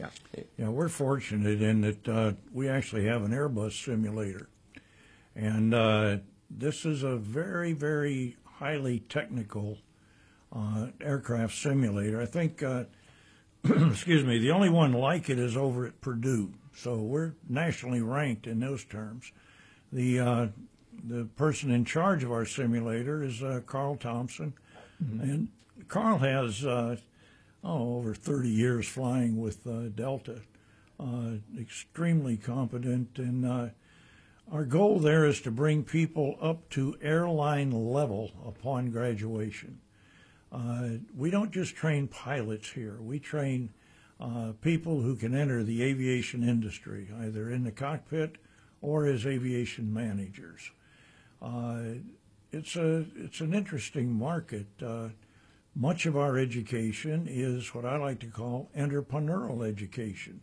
Yeah. 0.00 0.42
Yeah, 0.56 0.68
we're 0.70 0.88
fortunate 0.88 1.60
in 1.60 1.82
that 1.82 2.08
uh, 2.08 2.32
we 2.52 2.68
actually 2.68 3.04
have 3.06 3.22
an 3.22 3.32
Airbus 3.32 3.84
simulator. 3.84 4.48
And 5.36 5.74
uh, 5.74 6.18
this 6.48 6.86
is 6.86 7.02
a 7.02 7.16
very, 7.16 7.74
very 7.74 8.36
highly 8.44 9.00
technical 9.00 9.78
uh, 10.52 10.88
aircraft 11.00 11.54
simulator. 11.54 12.20
I 12.20 12.26
think, 12.26 12.62
uh, 12.62 12.84
excuse 13.64 14.24
me, 14.24 14.38
the 14.38 14.52
only 14.52 14.70
one 14.70 14.92
like 14.92 15.28
it 15.28 15.38
is 15.38 15.56
over 15.56 15.86
at 15.86 16.00
Purdue. 16.00 16.54
So 16.74 16.96
we're 16.96 17.34
nationally 17.48 18.00
ranked 18.00 18.46
in 18.46 18.60
those 18.60 18.84
terms. 18.84 19.32
The, 19.92 20.18
uh, 20.18 20.46
the 21.04 21.24
person 21.36 21.70
in 21.70 21.84
charge 21.84 22.24
of 22.24 22.32
our 22.32 22.46
simulator 22.46 23.22
is 23.22 23.42
uh, 23.42 23.60
Carl 23.66 23.96
Thompson. 23.96 24.54
And 24.98 25.48
Carl 25.88 26.18
has 26.18 26.64
uh, 26.64 26.96
oh, 27.64 27.96
over 27.96 28.14
30 28.14 28.48
years 28.48 28.86
flying 28.86 29.40
with 29.40 29.66
uh, 29.66 29.88
Delta. 29.88 30.40
Uh, 30.98 31.36
extremely 31.58 32.36
competent, 32.36 33.16
and 33.16 33.46
uh, 33.46 33.68
our 34.52 34.66
goal 34.66 34.98
there 34.98 35.24
is 35.24 35.40
to 35.40 35.50
bring 35.50 35.82
people 35.82 36.36
up 36.42 36.68
to 36.68 36.94
airline 37.00 37.70
level 37.70 38.32
upon 38.46 38.90
graduation. 38.90 39.80
Uh, 40.52 40.88
we 41.16 41.30
don't 41.30 41.52
just 41.52 41.74
train 41.74 42.06
pilots 42.06 42.68
here, 42.72 42.98
we 43.00 43.18
train 43.18 43.70
uh, 44.20 44.52
people 44.60 45.00
who 45.00 45.16
can 45.16 45.34
enter 45.34 45.62
the 45.64 45.82
aviation 45.82 46.46
industry, 46.46 47.08
either 47.22 47.50
in 47.50 47.64
the 47.64 47.72
cockpit 47.72 48.36
or 48.82 49.06
as 49.06 49.24
aviation 49.24 49.94
managers. 49.94 50.70
Uh, 51.40 51.80
it's, 52.52 52.76
a, 52.76 53.06
it's 53.16 53.40
an 53.40 53.54
interesting 53.54 54.12
market. 54.12 54.66
Much 55.74 56.04
of 56.06 56.16
our 56.16 56.36
education 56.36 57.26
is 57.28 57.74
what 57.74 57.84
I 57.84 57.96
like 57.96 58.18
to 58.20 58.26
call 58.26 58.68
entrepreneurial 58.76 59.66
education. 59.66 60.40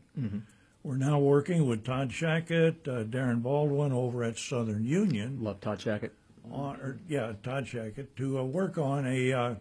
We're 0.83 0.97
now 0.97 1.19
working 1.19 1.67
with 1.67 1.83
Todd 1.83 2.11
Shackett, 2.11 2.87
uh, 2.87 3.03
Darren 3.03 3.41
Baldwin 3.43 3.91
over 3.91 4.23
at 4.23 4.37
Southern 4.37 4.85
Union, 4.85 5.39
Love 5.41 5.59
Todd 5.59 5.79
Jacket. 5.79 6.13
on, 6.51 6.75
or, 6.77 6.99
yeah, 7.07 7.33
Todd 7.43 7.65
Shackett, 7.65 8.07
to 8.15 8.39
uh, 8.39 8.43
work 8.43 8.77
on 8.77 9.05
a 9.05 9.33
uh, 9.33 9.55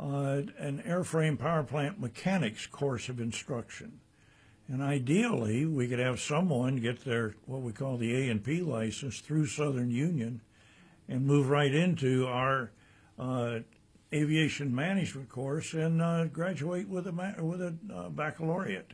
uh, 0.00 0.42
an 0.58 0.82
airframe 0.86 1.38
power 1.38 1.62
plant 1.62 2.00
mechanics 2.00 2.66
course 2.66 3.08
of 3.08 3.20
instruction. 3.20 4.00
And 4.68 4.82
ideally, 4.82 5.66
we 5.66 5.86
could 5.86 5.98
have 5.98 6.20
someone 6.20 6.76
get 6.76 7.04
their 7.04 7.34
what 7.46 7.62
we 7.62 7.72
call 7.72 7.96
the 7.98 8.14
A 8.16 8.30
and 8.30 8.42
P 8.42 8.62
license 8.62 9.20
through 9.20 9.46
Southern 9.46 9.90
Union, 9.90 10.40
and 11.08 11.26
move 11.26 11.50
right 11.50 11.72
into 11.72 12.26
our 12.26 12.72
uh, 13.18 13.60
aviation 14.12 14.74
management 14.74 15.28
course 15.28 15.74
and 15.74 16.02
uh, 16.02 16.26
graduate 16.26 16.88
with 16.88 17.06
a 17.06 17.42
with 17.42 17.60
a 17.60 17.74
uh, 17.94 18.08
baccalaureate. 18.10 18.92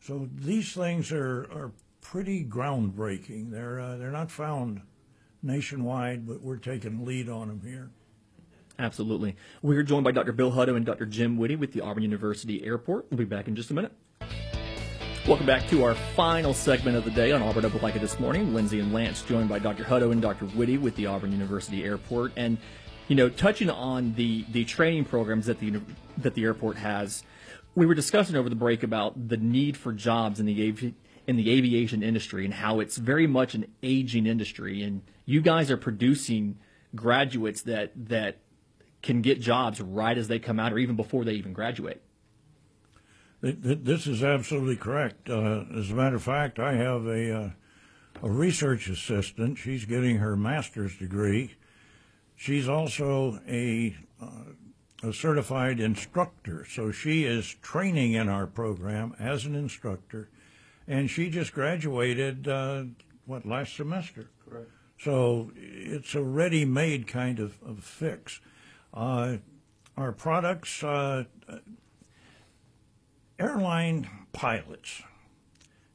So 0.00 0.28
these 0.34 0.72
things 0.72 1.12
are, 1.12 1.44
are 1.52 1.72
pretty 2.00 2.44
groundbreaking. 2.44 3.50
They're 3.50 3.80
uh, 3.80 3.96
they're 3.96 4.10
not 4.10 4.30
found 4.30 4.82
nationwide, 5.42 6.26
but 6.26 6.42
we're 6.42 6.56
taking 6.56 7.04
lead 7.04 7.28
on 7.28 7.48
them 7.48 7.60
here. 7.64 7.90
Absolutely. 8.78 9.36
We're 9.62 9.84
joined 9.84 10.04
by 10.04 10.10
Dr. 10.10 10.32
Bill 10.32 10.50
Hutto 10.50 10.76
and 10.76 10.84
Dr. 10.84 11.06
Jim 11.06 11.36
Whitty 11.36 11.54
with 11.54 11.72
the 11.72 11.80
Auburn 11.80 12.02
University 12.02 12.64
Airport. 12.64 13.06
We'll 13.10 13.18
be 13.18 13.24
back 13.24 13.46
in 13.46 13.54
just 13.54 13.70
a 13.70 13.74
minute. 13.74 13.92
Welcome 15.26 15.46
back 15.46 15.66
to 15.68 15.84
our 15.84 15.94
final 15.94 16.52
segment 16.52 16.98
of 16.98 17.04
the 17.04 17.10
day 17.10 17.32
on 17.32 17.40
Auburn 17.42 17.64
Opelika 17.64 17.98
this 17.98 18.20
morning. 18.20 18.52
Lindsay 18.52 18.80
and 18.80 18.92
Lance 18.92 19.22
joined 19.22 19.48
by 19.48 19.58
Dr. 19.58 19.84
Hutto 19.84 20.12
and 20.12 20.20
Dr. 20.20 20.44
Whitty 20.46 20.76
with 20.76 20.96
the 20.96 21.06
Auburn 21.06 21.32
University 21.32 21.84
Airport. 21.84 22.32
And, 22.36 22.58
you 23.08 23.16
know, 23.16 23.28
touching 23.28 23.70
on 23.70 24.14
the, 24.14 24.44
the 24.50 24.64
training 24.64 25.04
programs 25.04 25.46
that 25.46 25.58
the, 25.60 25.80
that 26.18 26.34
the 26.34 26.44
airport 26.44 26.76
has, 26.78 27.22
we 27.74 27.86
were 27.86 27.94
discussing 27.94 28.36
over 28.36 28.48
the 28.48 28.54
break 28.56 28.82
about 28.82 29.28
the 29.28 29.36
need 29.36 29.76
for 29.76 29.92
jobs 29.92 30.40
in 30.40 30.46
the 30.46 30.68
avi- 30.68 30.94
in 31.26 31.36
the 31.36 31.50
aviation 31.50 32.02
industry 32.02 32.44
and 32.44 32.52
how 32.52 32.80
it's 32.80 32.98
very 32.98 33.26
much 33.26 33.54
an 33.54 33.66
aging 33.82 34.26
industry. 34.26 34.82
And 34.82 35.00
you 35.24 35.40
guys 35.40 35.70
are 35.70 35.78
producing 35.78 36.58
graduates 36.94 37.62
that, 37.62 37.92
that 38.08 38.38
can 39.02 39.22
get 39.22 39.40
jobs 39.40 39.80
right 39.80 40.16
as 40.18 40.28
they 40.28 40.38
come 40.38 40.60
out 40.60 40.72
or 40.72 40.78
even 40.78 40.96
before 40.96 41.24
they 41.24 41.32
even 41.32 41.52
graduate. 41.54 42.02
Th- 43.42 43.60
th- 43.62 43.78
This 43.82 44.06
is 44.06 44.22
absolutely 44.22 44.76
correct. 44.76 45.28
Uh, 45.30 45.64
as 45.76 45.90
a 45.90 45.94
matter 45.94 46.16
of 46.16 46.22
fact, 46.22 46.58
I 46.58 46.74
have 46.74 47.06
a, 47.06 47.34
uh, 47.34 47.50
a 48.22 48.30
research 48.30 48.88
assistant. 48.88 49.58
She's 49.58 49.86
getting 49.86 50.18
her 50.18 50.36
master's 50.36 50.96
degree. 50.96 51.54
She's 52.36 52.68
also 52.68 53.40
a, 53.48 53.96
uh, 54.20 55.08
a 55.08 55.12
certified 55.12 55.80
instructor, 55.80 56.66
so 56.68 56.90
she 56.90 57.24
is 57.24 57.54
training 57.62 58.12
in 58.12 58.28
our 58.28 58.46
program 58.46 59.14
as 59.18 59.44
an 59.44 59.54
instructor, 59.54 60.28
and 60.86 61.08
she 61.08 61.30
just 61.30 61.52
graduated 61.52 62.48
uh, 62.48 62.84
what 63.26 63.46
last 63.46 63.76
semester. 63.76 64.30
Correct. 64.48 64.70
So 64.98 65.50
it's 65.56 66.14
a 66.14 66.22
ready-made 66.22 67.06
kind 67.06 67.38
of, 67.38 67.58
of 67.66 67.82
fix. 67.84 68.40
Uh, 68.92 69.38
our 69.96 70.12
products, 70.12 70.82
uh, 70.82 71.24
airline 73.38 74.08
pilots 74.32 75.02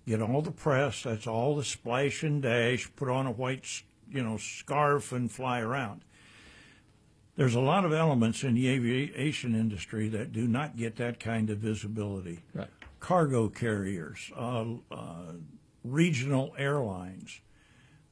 get 0.08 0.22
all 0.22 0.42
the 0.42 0.52
press. 0.52 1.04
That's 1.04 1.28
all 1.28 1.56
the 1.56 1.64
splash 1.64 2.24
and 2.24 2.42
dash. 2.42 2.90
Put 2.96 3.10
on 3.10 3.28
a 3.28 3.32
white, 3.32 3.84
you 4.10 4.24
know, 4.24 4.38
scarf 4.38 5.12
and 5.12 5.32
fly 5.32 5.60
around. 5.60 6.04
There's 7.40 7.56
a 7.56 7.62
lot 7.62 7.86
of 7.86 7.94
elements 7.94 8.44
in 8.44 8.56
the 8.56 8.68
aviation 8.68 9.56
industry 9.56 10.10
that 10.10 10.34
do 10.34 10.46
not 10.46 10.76
get 10.76 10.98
that 10.98 11.22
kind 11.22 11.50
of 11.50 11.60
visibility. 11.60 12.42
Right. 12.54 12.68
Cargo 13.00 13.48
carriers, 13.48 14.30
uh, 14.36 14.66
uh, 14.92 15.32
regional 15.86 16.54
airlines, 16.58 17.40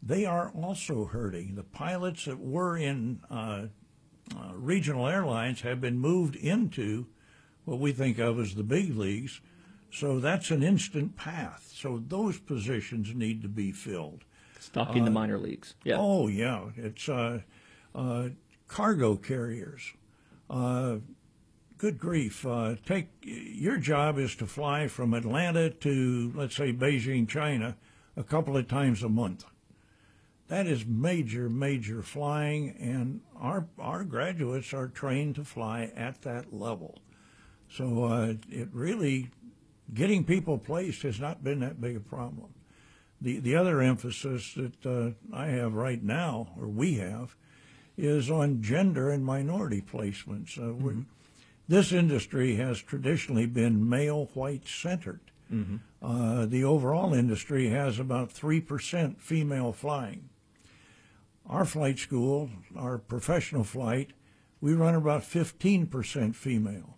they 0.01 0.23
are 0.23 0.49
also 0.51 1.03
hurting. 1.03 1.55
The 1.55 1.63
pilots 1.63 2.23
that 2.23 2.39
were 2.39 2.77
in 2.77 3.19
uh, 3.29 3.63
uh, 4.33 4.53
regional 4.53 5.09
airlines 5.09 5.59
have 5.59 5.81
been 5.81 5.99
moved 5.99 6.37
into 6.37 7.07
what 7.65 7.79
we 7.79 7.91
think 7.91 8.19
of 8.19 8.39
as 8.39 8.55
the 8.55 8.63
big 8.63 8.95
leagues. 8.95 9.41
So 9.91 10.21
that's 10.21 10.51
an 10.51 10.63
instant 10.63 11.17
path. 11.17 11.73
So 11.75 12.01
those 12.07 12.39
positions 12.39 13.13
need 13.13 13.41
to 13.41 13.49
be 13.49 13.73
filled. 13.73 14.23
Stocking 14.61 15.03
the 15.03 15.11
minor 15.11 15.37
leagues. 15.37 15.75
Yeah. 15.83 15.97
Oh 15.99 16.29
yeah, 16.29 16.69
it's 16.77 17.09
uh, 17.09 17.41
uh, 17.93 18.29
cargo 18.67 19.15
carriers. 19.15 19.93
Uh, 20.49 20.97
good 21.77 21.97
grief! 21.97 22.45
Uh, 22.45 22.75
take 22.85 23.07
your 23.21 23.77
job 23.77 24.17
is 24.17 24.35
to 24.35 24.45
fly 24.45 24.87
from 24.87 25.13
Atlanta 25.13 25.69
to 25.69 26.31
let's 26.35 26.55
say 26.55 26.73
Beijing, 26.73 27.27
China, 27.27 27.77
a 28.15 28.23
couple 28.23 28.57
of 28.57 28.67
times 28.67 29.03
a 29.03 29.09
month. 29.09 29.45
That 30.47 30.65
is 30.65 30.85
major, 30.85 31.49
major 31.49 32.01
flying, 32.01 32.75
and 32.79 33.21
our 33.37 33.67
our 33.77 34.03
graduates 34.03 34.73
are 34.73 34.87
trained 34.87 35.35
to 35.35 35.43
fly 35.43 35.91
at 35.95 36.21
that 36.21 36.53
level. 36.53 36.99
So 37.69 38.05
uh, 38.05 38.33
it 38.49 38.69
really 38.71 39.31
getting 39.93 40.23
people 40.23 40.57
placed 40.57 41.01
has 41.03 41.19
not 41.19 41.43
been 41.43 41.59
that 41.59 41.81
big 41.81 41.97
a 41.97 41.99
problem. 41.99 42.53
The 43.19 43.39
the 43.39 43.55
other 43.55 43.81
emphasis 43.81 44.53
that 44.55 44.85
uh, 44.85 45.35
I 45.35 45.47
have 45.47 45.73
right 45.73 46.01
now, 46.01 46.53
or 46.57 46.67
we 46.67 46.95
have, 46.95 47.35
is 47.97 48.29
on 48.29 48.61
gender 48.61 49.09
and 49.09 49.25
minority 49.25 49.81
placements. 49.81 50.57
Uh, 50.57 50.73
we're- 50.73 51.05
This 51.69 51.91
industry 51.91 52.55
has 52.55 52.81
traditionally 52.81 53.45
been 53.45 53.89
male 53.89 54.27
white 54.33 54.67
centered. 54.67 55.19
Uh, 56.01 56.45
the 56.45 56.63
overall 56.63 57.13
industry 57.13 57.69
has 57.69 57.99
about 57.99 58.31
three 58.31 58.59
percent 58.61 59.21
female 59.21 59.71
flying. 59.73 60.29
Our 61.45 61.65
flight 61.65 61.99
school, 61.99 62.49
our 62.75 62.97
professional 62.97 63.63
flight, 63.63 64.11
we 64.61 64.73
run 64.73 64.95
about 64.95 65.23
fifteen 65.23 65.87
percent 65.87 66.35
female. 66.35 66.97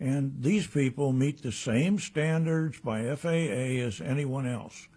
And 0.00 0.42
these 0.42 0.66
people 0.66 1.12
meet 1.12 1.42
the 1.42 1.52
same 1.52 1.98
standards 1.98 2.80
by 2.80 3.04
FAA 3.14 3.80
as 3.86 4.00
anyone 4.00 4.46
else. 4.46 4.88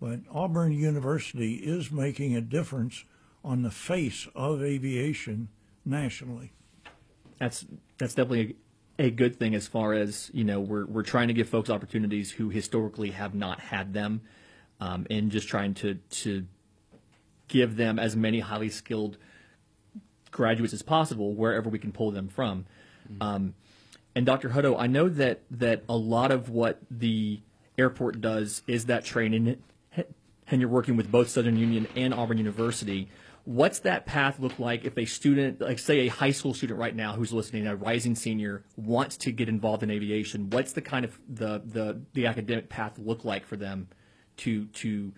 But 0.00 0.20
Auburn 0.30 0.72
University 0.72 1.54
is 1.56 1.90
making 1.90 2.36
a 2.36 2.40
difference 2.40 3.04
on 3.44 3.62
the 3.62 3.70
face 3.70 4.26
of 4.34 4.62
aviation 4.62 5.48
nationally. 5.84 6.52
that's 7.38 7.66
that's 7.98 8.14
definitely 8.14 8.56
a, 8.98 9.06
a 9.06 9.10
good 9.10 9.36
thing 9.38 9.54
as 9.54 9.66
far 9.66 9.92
as 9.92 10.30
you 10.32 10.44
know 10.44 10.60
we're 10.60 10.86
we're 10.86 11.02
trying 11.02 11.28
to 11.28 11.34
give 11.34 11.48
folks 11.48 11.68
opportunities 11.68 12.32
who 12.32 12.48
historically 12.48 13.10
have 13.10 13.34
not 13.34 13.60
had 13.60 13.92
them, 13.92 14.22
um, 14.80 15.06
and 15.10 15.30
just 15.30 15.46
trying 15.48 15.74
to 15.74 15.94
to 16.10 16.46
give 17.48 17.76
them 17.76 17.98
as 17.98 18.16
many 18.16 18.40
highly 18.40 18.70
skilled 18.70 19.18
graduates 20.30 20.72
as 20.72 20.82
possible 20.82 21.34
wherever 21.34 21.68
we 21.68 21.78
can 21.78 21.92
pull 21.92 22.10
them 22.10 22.28
from. 22.28 22.64
Um, 23.20 23.54
and 24.14 24.24
Dr. 24.24 24.50
Hutto, 24.50 24.76
I 24.78 24.86
know 24.86 25.08
that 25.08 25.42
that 25.50 25.82
a 25.88 25.96
lot 25.96 26.30
of 26.30 26.48
what 26.48 26.78
the 26.90 27.40
airport 27.76 28.20
does 28.20 28.62
is 28.66 28.86
that 28.86 29.04
training, 29.04 29.62
and 30.46 30.60
you're 30.60 30.70
working 30.70 30.96
with 30.96 31.10
both 31.10 31.28
Southern 31.28 31.56
Union 31.56 31.86
and 31.96 32.14
Auburn 32.14 32.38
University. 32.38 33.08
What's 33.44 33.80
that 33.80 34.06
path 34.06 34.40
look 34.40 34.58
like 34.58 34.84
if 34.84 34.96
a 34.96 35.04
student, 35.04 35.60
like 35.60 35.78
say 35.78 36.00
a 36.00 36.08
high 36.08 36.30
school 36.30 36.54
student 36.54 36.78
right 36.78 36.94
now 36.94 37.12
who's 37.12 37.32
listening, 37.32 37.66
a 37.66 37.76
rising 37.76 38.14
senior, 38.14 38.64
wants 38.76 39.18
to 39.18 39.32
get 39.32 39.48
involved 39.48 39.82
in 39.82 39.90
aviation? 39.90 40.48
What's 40.50 40.72
the 40.72 40.80
kind 40.80 41.04
of 41.04 41.18
the 41.28 41.62
the, 41.64 42.00
the 42.14 42.26
academic 42.26 42.68
path 42.68 42.98
look 42.98 43.24
like 43.24 43.44
for 43.44 43.56
them 43.56 43.88
to 44.38 44.66
to 44.66 45.12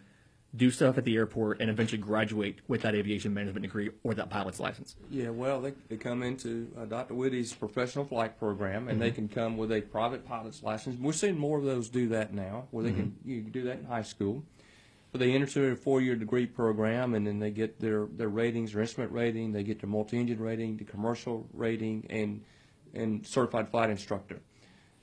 do 0.57 0.70
stuff 0.70 0.96
at 0.96 1.05
the 1.05 1.16
airport 1.16 1.61
and 1.61 1.68
eventually 1.68 2.01
graduate 2.01 2.61
with 2.66 2.83
that 2.83 2.94
aviation 2.94 3.35
management 3.35 3.62
degree 3.62 3.90
or 4.03 4.14
that 4.14 4.31
pilot's 4.31 4.59
license? 4.59 4.96
Yeah, 5.11 5.31
well, 5.31 5.61
they, 5.61 5.72
they 5.88 5.96
come 5.96 6.22
into 6.22 6.70
uh, 6.79 6.87
Dr. 6.87 7.14
Whitty's 7.14 7.53
professional 7.53 8.05
flight 8.05 8.38
program, 8.38 8.88
and 8.88 9.01
they 9.01 9.11
can 9.11 9.29
come 9.29 9.57
with 9.57 9.70
a 9.72 9.81
private 9.83 10.27
pilot's 10.27 10.62
license. 10.62 10.98
We're 10.98 11.12
seeing 11.12 11.38
more 11.38 11.59
of 11.59 11.64
those 11.64 11.88
do 11.88 12.09
that 12.09 12.33
now, 12.33 12.68
where 12.70 12.85
they 12.85 12.92
can 12.92 13.16
you 13.24 13.42
can 13.42 13.51
do 13.51 13.62
that 13.64 13.79
in 13.79 13.85
high 13.85 14.03
school. 14.03 14.42
But 15.12 15.21
they 15.21 15.33
enter 15.33 15.47
through 15.47 15.73
a 15.73 15.77
four-year 15.77 16.16
degree 16.16 16.47
program, 16.47 17.14
and 17.14 17.27
then 17.27 17.38
they 17.38 17.51
get 17.51 17.81
their, 17.81 18.07
their 18.07 18.29
ratings, 18.29 18.73
their 18.73 18.83
instrument 18.83 19.12
rating, 19.12 19.53
they 19.53 19.62
get 19.62 19.81
their 19.81 19.88
multi-engine 19.88 20.40
rating, 20.40 20.77
the 20.77 20.85
commercial 20.85 21.49
rating, 21.53 22.07
and 22.11 22.42
and 22.95 23.27
certified 23.27 23.69
flight 23.69 23.90
instructor. 23.90 24.40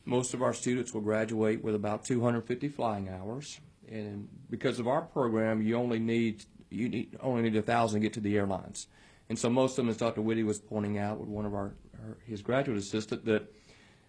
Most 0.06 0.34
of 0.34 0.42
our 0.42 0.54
students 0.54 0.94
will 0.94 1.02
graduate 1.02 1.64
with 1.64 1.76
about 1.76 2.04
250 2.06 2.68
flying 2.70 3.08
hours, 3.08 3.60
and 3.88 4.28
because 4.50 4.80
of 4.80 4.88
our 4.88 5.02
program, 5.02 5.62
you 5.62 5.78
only 5.78 6.00
need 6.00 6.44
you 6.70 6.90
need, 6.90 7.18
only 7.22 7.44
need 7.44 7.56
a 7.56 7.62
thousand 7.62 8.02
to 8.02 8.08
get 8.08 8.14
to 8.14 8.20
the 8.20 8.36
airlines. 8.36 8.88
And 9.30 9.38
so 9.38 9.50
most 9.50 9.72
of 9.72 9.78
them, 9.78 9.90
as 9.90 9.98
Dr. 9.98 10.22
Whitty 10.22 10.44
was 10.44 10.60
pointing 10.60 10.98
out 10.98 11.20
with 11.20 11.30
one 11.30 11.46
of 11.46 11.54
our 11.54 11.74
her, 12.04 12.18
his 12.26 12.42
graduate 12.42 12.78
assistant, 12.78 13.26
that 13.26 13.52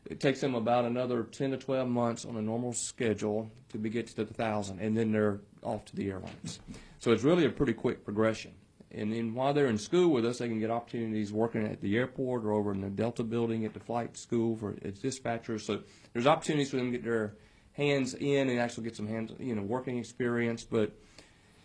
it 0.06 0.20
takes 0.20 0.40
them 0.40 0.54
about 0.54 0.84
another 0.84 1.24
10 1.24 1.52
to 1.52 1.56
12 1.56 1.88
months 1.88 2.24
on 2.24 2.36
a 2.36 2.42
normal 2.42 2.72
schedule 2.72 3.50
to 3.70 3.78
be 3.78 3.88
get 3.88 4.06
to 4.08 4.16
the 4.16 4.26
thousand, 4.26 4.78
and 4.80 4.96
then 4.96 5.12
they're 5.12 5.40
off 5.62 5.84
to 5.86 5.96
the 5.96 6.10
airlines. 6.10 6.60
So 6.98 7.12
it's 7.12 7.22
really 7.22 7.44
a 7.44 7.50
pretty 7.50 7.72
quick 7.72 8.04
progression. 8.04 8.52
And 8.90 9.12
then 9.12 9.34
while 9.34 9.52
they're 9.52 9.66
in 9.66 9.78
school 9.78 10.10
with 10.10 10.24
us, 10.24 10.38
they 10.38 10.48
can 10.48 10.60
get 10.60 10.70
opportunities 10.70 11.32
working 11.32 11.66
at 11.66 11.80
the 11.80 11.96
airport 11.96 12.44
or 12.44 12.52
over 12.52 12.72
in 12.72 12.80
the 12.80 12.90
Delta 12.90 13.24
building 13.24 13.64
at 13.64 13.74
the 13.74 13.80
flight 13.80 14.16
school 14.16 14.56
for 14.56 14.76
as 14.84 15.00
dispatchers. 15.00 15.62
So 15.62 15.80
there's 16.12 16.26
opportunities 16.26 16.70
for 16.70 16.76
them 16.76 16.92
to 16.92 16.98
get 16.98 17.04
their 17.04 17.34
hands 17.72 18.14
in 18.14 18.48
and 18.48 18.60
actually 18.60 18.84
get 18.84 18.94
some 18.94 19.08
hands, 19.08 19.32
you 19.40 19.54
know, 19.54 19.62
working 19.62 19.98
experience. 19.98 20.62
But 20.62 20.92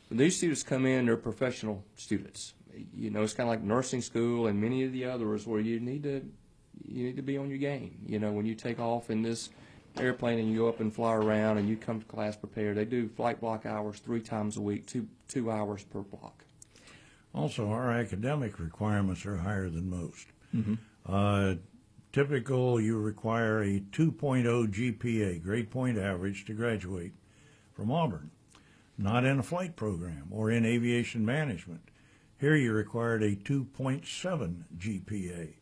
when 0.07 0.17
these 0.17 0.37
students 0.37 0.63
come 0.63 0.87
in, 0.87 1.05
they're 1.05 1.17
professional 1.17 1.83
students. 1.95 2.55
You 2.95 3.11
know, 3.11 3.21
it's 3.21 3.33
kind 3.33 3.47
of 3.47 3.53
like 3.53 3.63
nursing 3.63 4.01
school 4.01 4.47
and 4.47 4.59
many 4.59 4.83
of 4.83 4.91
the 4.91 5.05
others 5.05 5.45
where 5.45 5.59
you 5.59 5.79
need 5.79 6.03
to 6.03 6.23
you 6.87 7.05
need 7.05 7.15
to 7.15 7.21
be 7.21 7.37
on 7.37 7.49
your 7.49 7.57
game. 7.57 7.99
You 8.05 8.19
know, 8.19 8.31
when 8.31 8.45
you 8.45 8.55
take 8.55 8.79
off 8.79 9.09
in 9.09 9.21
this 9.21 9.49
airplane 9.97 10.39
and 10.39 10.51
you 10.51 10.59
go 10.59 10.69
up 10.69 10.79
and 10.79 10.93
fly 10.93 11.13
around 11.13 11.57
and 11.57 11.67
you 11.67 11.75
come 11.75 11.99
to 11.99 12.05
class 12.05 12.35
prepared, 12.35 12.77
they 12.77 12.85
do 12.85 13.09
flight 13.09 13.39
block 13.39 13.65
hours 13.65 13.99
three 13.99 14.21
times 14.21 14.57
a 14.57 14.61
week, 14.61 14.85
two 14.85 15.07
two 15.27 15.51
hours 15.51 15.83
per 15.83 16.01
block. 16.01 16.45
Also, 17.33 17.69
our 17.69 17.91
academic 17.91 18.59
requirements 18.59 19.25
are 19.25 19.37
higher 19.37 19.69
than 19.69 19.89
most. 19.89 20.27
Uh, 21.05 21.55
typical, 22.11 22.81
you 22.81 22.97
require 22.99 23.61
a 23.61 23.79
2.0 23.79 24.43
GPA, 24.67 25.41
grade 25.43 25.69
point 25.69 25.97
average, 25.97 26.45
to 26.45 26.53
graduate 26.53 27.13
from 27.73 27.91
Auburn. 27.91 28.31
Not 28.97 29.25
in 29.25 29.39
a 29.39 29.43
flight 29.43 29.75
program 29.75 30.27
or 30.31 30.49
in 30.51 30.65
aviation 30.65 31.23
management. 31.25 31.81
Here, 32.39 32.55
you 32.55 32.73
required 32.73 33.21
a 33.21 33.35
2.7 33.35 34.63
GPA. 34.77 35.53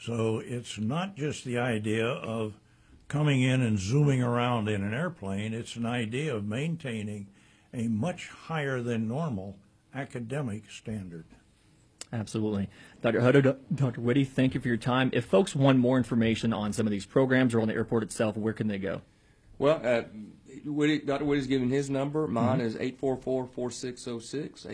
So 0.00 0.38
it's 0.44 0.78
not 0.78 1.14
just 1.14 1.44
the 1.44 1.58
idea 1.58 2.06
of 2.06 2.54
coming 3.08 3.42
in 3.42 3.60
and 3.60 3.78
zooming 3.78 4.22
around 4.22 4.68
in 4.68 4.82
an 4.82 4.94
airplane. 4.94 5.52
It's 5.52 5.76
an 5.76 5.84
idea 5.84 6.34
of 6.34 6.46
maintaining 6.46 7.26
a 7.74 7.88
much 7.88 8.28
higher 8.28 8.80
than 8.80 9.06
normal 9.06 9.58
academic 9.94 10.70
standard. 10.70 11.26
Absolutely. 12.12 12.68
Dr. 13.02 13.20
Hutto, 13.20 13.56
Dr. 13.74 14.00
Whitty, 14.00 14.24
thank 14.24 14.54
you 14.54 14.60
for 14.60 14.68
your 14.68 14.76
time. 14.76 15.10
If 15.12 15.26
folks 15.26 15.54
want 15.54 15.78
more 15.78 15.98
information 15.98 16.52
on 16.52 16.72
some 16.72 16.86
of 16.86 16.90
these 16.90 17.06
programs 17.06 17.54
or 17.54 17.60
on 17.60 17.68
the 17.68 17.74
airport 17.74 18.02
itself, 18.02 18.36
where 18.36 18.54
can 18.54 18.68
they 18.68 18.78
go? 18.78 19.02
Well, 19.60 19.80
uh, 19.84 20.02
Woody, 20.64 20.98
Dr. 21.00 21.26
Woody's 21.26 21.46
given 21.46 21.68
his 21.68 21.90
number. 21.90 22.26
Mine 22.26 22.62
is 22.62 22.76
844-4606, 22.76 24.66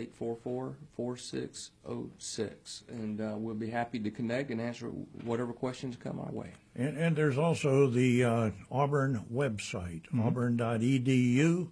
844-4606. 0.97 2.83
And 2.87 3.19
uh, 3.19 3.35
we'll 3.37 3.53
be 3.53 3.69
happy 3.69 3.99
to 3.99 4.09
connect 4.09 4.49
and 4.49 4.61
answer 4.61 4.87
whatever 5.25 5.51
questions 5.51 5.97
come 5.97 6.21
our 6.21 6.31
way. 6.31 6.53
And, 6.73 6.97
and 6.97 7.17
there's 7.17 7.37
also 7.37 7.89
the 7.89 8.23
uh, 8.23 8.51
Auburn 8.71 9.25
website, 9.31 10.03
auburn.edu. 10.17 11.67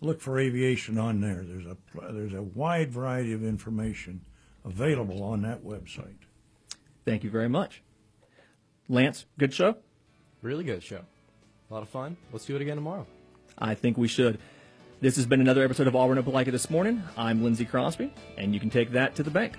Look 0.00 0.22
for 0.22 0.38
aviation 0.38 0.96
on 0.96 1.20
there. 1.20 1.44
There's 1.44 1.66
a 1.66 1.76
there's 2.12 2.34
a 2.34 2.42
wide 2.42 2.92
variety 2.92 3.34
of 3.34 3.44
information 3.44 4.22
available 4.64 5.22
on 5.22 5.42
that 5.42 5.62
website. 5.62 6.16
Thank 7.04 7.24
you 7.24 7.30
very 7.30 7.50
much. 7.50 7.82
Lance, 8.88 9.26
good 9.38 9.52
show? 9.52 9.76
Really 10.42 10.64
good 10.64 10.82
show. 10.82 11.02
A 11.70 11.74
lot 11.74 11.82
of 11.82 11.88
fun. 11.88 12.16
Let's 12.32 12.44
do 12.44 12.56
it 12.56 12.62
again 12.62 12.76
tomorrow. 12.76 13.06
I 13.58 13.74
think 13.74 13.96
we 13.96 14.08
should. 14.08 14.38
This 15.00 15.16
has 15.16 15.26
been 15.26 15.40
another 15.40 15.64
episode 15.64 15.86
of 15.86 15.96
Auburn 15.96 16.22
Opelika 16.22 16.50
this 16.50 16.70
morning. 16.70 17.02
I'm 17.16 17.42
Lindsey 17.42 17.64
Crosby, 17.64 18.12
and 18.36 18.54
you 18.54 18.60
can 18.60 18.70
take 18.70 18.92
that 18.92 19.14
to 19.16 19.22
the 19.22 19.30
bank. 19.30 19.54